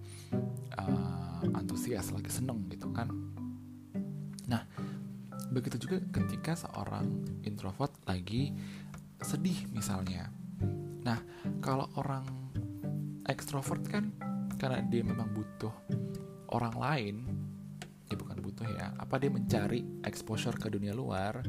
uh, 0.78 1.42
antusias 1.58 2.14
lagi 2.14 2.30
seneng 2.30 2.70
gitu 2.70 2.94
kan 2.94 3.10
begitu 5.56 5.88
juga 5.88 6.04
ketika 6.12 6.52
seorang 6.60 7.08
introvert 7.48 7.96
lagi 8.04 8.52
sedih 9.24 9.72
misalnya. 9.72 10.28
Nah, 11.08 11.24
kalau 11.64 11.88
orang 11.96 12.28
ekstrovert 13.32 13.88
kan 13.88 14.12
karena 14.60 14.84
dia 14.84 15.00
memang 15.08 15.32
butuh 15.32 15.72
orang 16.52 16.76
lain, 16.76 17.16
ya 18.12 18.20
bukan 18.20 18.44
butuh 18.44 18.68
ya, 18.68 18.92
apa 19.00 19.16
dia 19.16 19.32
mencari 19.32 20.04
exposure 20.04 20.60
ke 20.60 20.68
dunia 20.68 20.92
luar. 20.92 21.40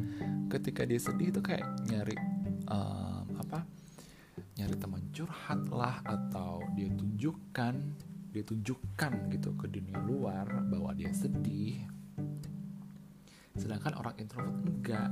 Ketika 0.47 0.87
dia 0.87 1.03
sedih 1.03 1.35
itu 1.35 1.43
kayak 1.43 1.67
nyari 1.91 2.15
um, 2.71 3.27
apa? 3.43 3.67
Nyari 4.55 4.77
teman 4.79 5.03
curhat 5.11 5.67
lah 5.75 5.99
atau 6.07 6.63
dia 6.79 6.87
tunjukkan, 6.95 7.75
dia 8.31 8.45
tunjukkan 8.47 9.13
gitu 9.35 9.51
ke 9.59 9.67
dunia 9.67 9.99
luar 10.07 10.47
bahwa 10.71 10.95
dia 10.95 11.11
sedih. 11.11 11.96
Sedangkan 13.57 13.97
orang 13.99 14.15
introvert 14.21 14.57
enggak, 14.63 15.11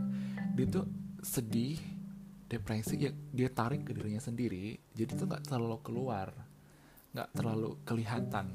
dia 0.54 0.66
tuh 0.68 0.86
sedih 1.24 1.80
depresi 2.44 3.00
ya 3.00 3.10
dia 3.10 3.48
tarik 3.50 3.88
ke 3.88 3.92
dirinya 3.96 4.20
sendiri. 4.20 4.78
Jadi 4.92 5.10
tuh 5.16 5.26
nggak 5.26 5.44
terlalu 5.48 5.78
keluar 5.82 6.28
nggak 7.14 7.30
terlalu 7.30 7.70
kelihatan. 7.86 8.46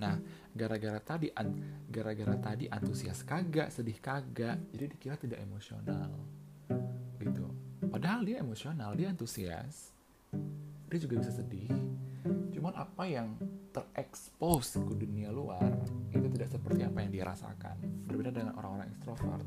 Nah 0.00 0.16
gara-gara 0.56 0.96
tadi 0.96 1.28
gara-gara 1.92 2.36
tadi 2.40 2.64
antusias 2.72 3.20
kagak 3.20 3.68
sedih 3.68 4.00
kagak 4.00 4.56
jadi 4.72 4.88
dikira 4.88 5.16
tidak 5.20 5.44
emosional. 5.44 6.08
Gitu. 7.20 7.44
Padahal 7.84 8.24
dia 8.24 8.40
emosional 8.40 8.96
dia 8.96 9.12
antusias. 9.12 9.92
Dia 10.88 10.98
juga 10.98 11.20
bisa 11.20 11.36
sedih. 11.36 11.68
Cuman 12.56 12.72
apa 12.72 13.04
yang 13.04 13.36
terekspos 13.70 14.78
ke 14.78 14.94
dunia 14.98 15.30
luar 15.30 15.78
itu 16.10 16.26
tidak 16.34 16.48
seperti 16.50 16.82
apa 16.82 16.98
yang 17.02 17.10
dia 17.14 17.24
rasakan 17.26 17.76
berbeda 18.06 18.30
dengan 18.34 18.54
orang-orang 18.58 18.90
ekstrovert. 18.90 19.46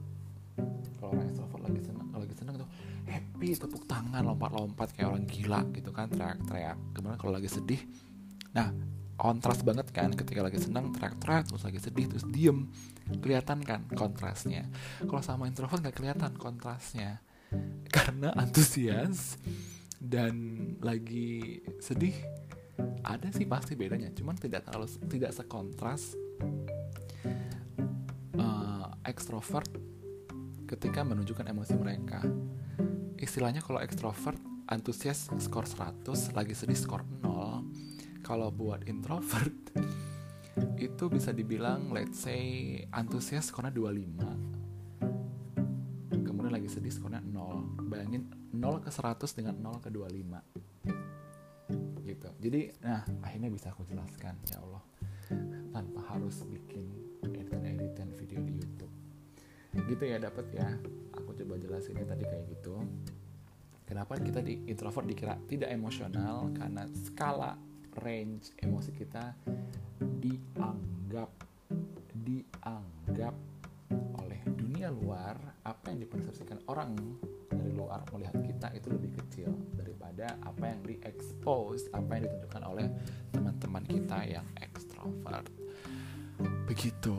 Kalau 1.00 1.10
orang 1.12 1.26
extrovert 1.28 1.62
lagi 1.68 1.82
seneng 1.84 2.08
lagi 2.14 2.36
seneng 2.40 2.56
tuh 2.64 2.70
happy 3.04 3.50
tepuk 3.60 3.84
tangan 3.84 4.24
lompat-lompat 4.24 4.96
kayak 4.96 5.12
orang 5.12 5.26
gila 5.28 5.62
gitu 5.76 5.92
kan 5.92 6.08
teriak-teriak. 6.08 6.80
Kemudian 6.96 7.20
kalau 7.20 7.34
lagi 7.36 7.50
sedih 7.52 7.82
nah 8.54 8.70
kontras 9.20 9.62
banget 9.62 9.90
kan 9.92 10.10
ketika 10.14 10.42
lagi 10.46 10.58
senang 10.62 10.90
teriak-teriak 10.94 11.50
terus 11.50 11.64
lagi 11.66 11.80
sedih 11.82 12.06
terus 12.10 12.26
diem 12.32 12.72
kelihatan 13.20 13.60
kan 13.62 13.84
kontrasnya. 13.92 14.72
Kalau 15.04 15.22
sama 15.22 15.52
introvert 15.52 15.84
nggak 15.84 15.96
kelihatan 16.00 16.32
kontrasnya. 16.40 17.20
Karena 17.94 18.34
antusias 18.34 19.38
dan 20.04 20.60
lagi 20.82 21.62
sedih 21.80 22.16
ada 23.04 23.28
sih 23.36 23.46
pasti 23.46 23.78
bedanya 23.78 24.10
cuman 24.16 24.40
tidak 24.40 24.66
terlalu 24.66 24.90
tidak 25.12 25.36
sekontras 25.36 26.16
uh, 28.40 28.90
extrovert 29.06 29.70
ketika 30.74 31.06
menunjukkan 31.06 31.46
emosi 31.54 31.78
mereka. 31.78 32.26
Istilahnya 33.20 33.62
kalau 33.62 33.80
ekstrovert 33.80 34.40
antusias 34.66 35.30
skor 35.38 35.70
100, 35.70 36.34
lagi 36.34 36.58
sedih 36.58 36.76
skor 36.76 37.06
0. 37.22 37.62
Kalau 38.24 38.48
buat 38.50 38.88
introvert 38.88 39.52
itu 40.86 41.04
bisa 41.12 41.36
dibilang 41.36 41.92
let's 41.92 42.24
say 42.24 42.80
antusias 42.90 43.52
skornya 43.52 43.76
25. 43.76 46.24
Kemudian 46.24 46.56
lagi 46.56 46.72
sedih 46.72 46.90
skornya 46.90 47.20
0. 47.22 47.84
Bayangin 47.92 48.32
0 48.56 48.80
ke 48.82 48.90
100 48.90 49.38
dengan 49.38 49.60
0 49.60 49.84
ke 49.84 49.92
25. 49.92 50.63
Gitu. 52.14 52.30
Jadi 52.38 52.62
nah 52.86 53.02
akhirnya 53.26 53.50
bisa 53.50 53.74
aku 53.74 53.84
jelaskan 53.90 54.38
ya 54.46 54.62
Allah 54.62 54.84
tanpa 55.74 56.02
harus 56.14 56.46
bikin 56.46 56.86
editan-editan 57.26 58.14
video 58.14 58.40
di 58.46 58.54
YouTube. 58.62 58.94
Gitu 59.90 60.04
ya 60.06 60.22
dapat 60.22 60.46
ya. 60.54 60.70
Aku 61.18 61.34
coba 61.34 61.58
jelasinnya 61.58 62.06
tadi 62.06 62.24
kayak 62.26 62.46
gitu. 62.54 62.78
Kenapa 63.84 64.16
kita 64.22 64.40
di 64.40 64.70
introvert 64.70 65.06
dikira 65.10 65.36
tidak 65.50 65.74
emosional? 65.74 66.54
Karena 66.54 66.86
skala 66.94 67.58
range 68.02 68.54
emosi 68.62 68.92
kita 68.94 69.34
dianggap 70.02 71.30
dianggap 72.14 73.36
oleh 74.18 74.42
dunia 74.58 74.90
luar 74.90 75.38
apa 75.62 75.94
yang 75.94 76.02
dipersepsikan 76.02 76.66
orang 76.66 76.98
dari 77.54 77.70
luar 77.70 77.84
luar 77.94 78.10
melihat 78.16 78.38
kita 78.42 78.68
itu 78.74 78.88
lebih 78.90 79.12
kecil 79.22 79.54
daripada 80.14 80.38
apa 80.46 80.64
yang 80.70 80.82
di-expose, 80.86 81.90
apa 81.90 82.10
yang 82.14 82.30
ditunjukkan 82.30 82.64
oleh 82.70 82.88
teman-teman 83.34 83.84
kita 83.90 84.18
yang 84.30 84.46
ekstrovert. 84.62 85.50
Begitu. 86.70 87.18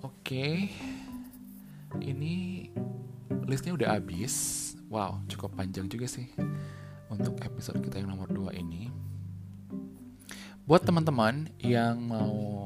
Oke. 0.00 0.72
Ini 2.00 2.34
listnya 3.44 3.76
udah 3.76 4.00
habis. 4.00 4.72
Wow, 4.88 5.20
cukup 5.28 5.60
panjang 5.60 5.92
juga 5.92 6.08
sih 6.08 6.24
untuk 7.12 7.36
episode 7.44 7.84
kita 7.84 8.00
yang 8.00 8.16
nomor 8.16 8.32
2 8.32 8.56
ini. 8.56 8.88
Buat 10.64 10.88
teman-teman 10.88 11.52
yang 11.60 12.00
mau 12.00 12.64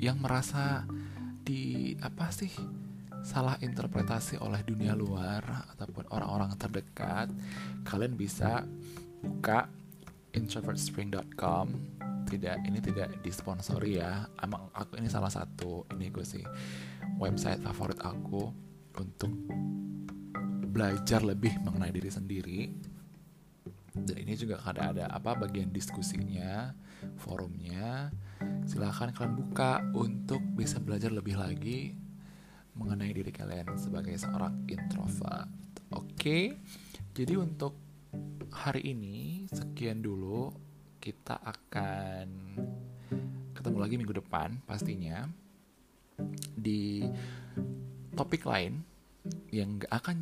yang 0.00 0.16
merasa 0.24 0.88
di 1.44 1.92
apa 2.00 2.32
sih 2.32 2.50
salah 3.22 3.58
interpretasi 3.58 4.38
oleh 4.38 4.62
dunia 4.62 4.94
luar 4.94 5.70
ataupun 5.74 6.06
orang-orang 6.10 6.54
terdekat, 6.58 7.30
kalian 7.86 8.14
bisa 8.14 8.64
buka 9.22 9.66
introvertspring.com. 10.34 11.66
Tidak, 12.28 12.56
ini 12.68 12.78
tidak 12.84 13.24
disponsori 13.24 13.96
ya. 13.96 14.28
Emang 14.44 14.68
aku 14.76 15.00
ini 15.00 15.08
salah 15.08 15.32
satu 15.32 15.88
ini 15.96 16.12
gue 16.12 16.24
sih 16.24 16.44
website 17.16 17.64
favorit 17.64 17.96
aku 18.04 18.52
untuk 19.00 19.32
belajar 20.68 21.24
lebih 21.24 21.56
mengenai 21.64 21.88
diri 21.88 22.10
sendiri. 22.12 22.60
Dan 23.98 24.16
ini 24.20 24.36
juga 24.36 24.60
ada 24.62 24.92
ada 24.92 25.04
apa 25.10 25.34
bagian 25.34 25.72
diskusinya, 25.72 26.76
forumnya. 27.16 28.12
Silahkan 28.68 29.10
kalian 29.10 29.34
buka 29.34 29.82
untuk 29.96 30.44
bisa 30.54 30.78
belajar 30.78 31.10
lebih 31.10 31.34
lagi 31.34 32.07
mengenai 32.78 33.10
diri 33.10 33.34
kalian 33.34 33.74
sebagai 33.74 34.14
seorang 34.16 34.64
introvert. 34.70 35.50
Oke, 35.92 36.56
jadi 37.12 37.34
untuk 37.36 37.74
hari 38.54 38.94
ini 38.94 39.44
sekian 39.50 40.00
dulu. 40.00 40.70
Kita 40.98 41.40
akan 41.40 42.26
ketemu 43.54 43.78
lagi 43.80 43.94
minggu 43.96 44.18
depan 44.18 44.60
pastinya 44.66 45.24
di 46.58 47.06
topik 48.12 48.44
lain 48.44 48.82
yang 49.54 49.78
gak 49.78 49.94
akan 50.04 50.18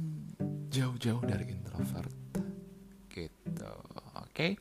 jauh-jauh 0.69 1.25
dari 1.25 1.49
introvert 1.49 2.13
gitu. 3.09 3.75
Oke. 4.21 4.31
Okay? 4.31 4.53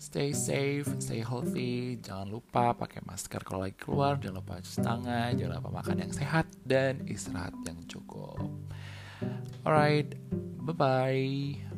Stay 0.00 0.32
safe, 0.32 0.88
stay 0.96 1.20
healthy, 1.20 2.00
jangan 2.00 2.32
lupa 2.32 2.72
pakai 2.72 3.04
masker 3.04 3.44
kalau 3.44 3.68
lagi 3.68 3.76
keluar, 3.76 4.16
jangan 4.16 4.40
lupa 4.40 4.56
cuci 4.64 4.80
tangan, 4.80 5.30
jangan 5.36 5.60
lupa 5.60 5.70
makan 5.84 5.96
yang 6.00 6.12
sehat 6.16 6.48
dan 6.64 7.04
istirahat 7.04 7.52
yang 7.68 7.76
cukup. 7.84 8.40
Alright, 9.60 10.16
bye 10.64 10.72
bye. 10.72 11.69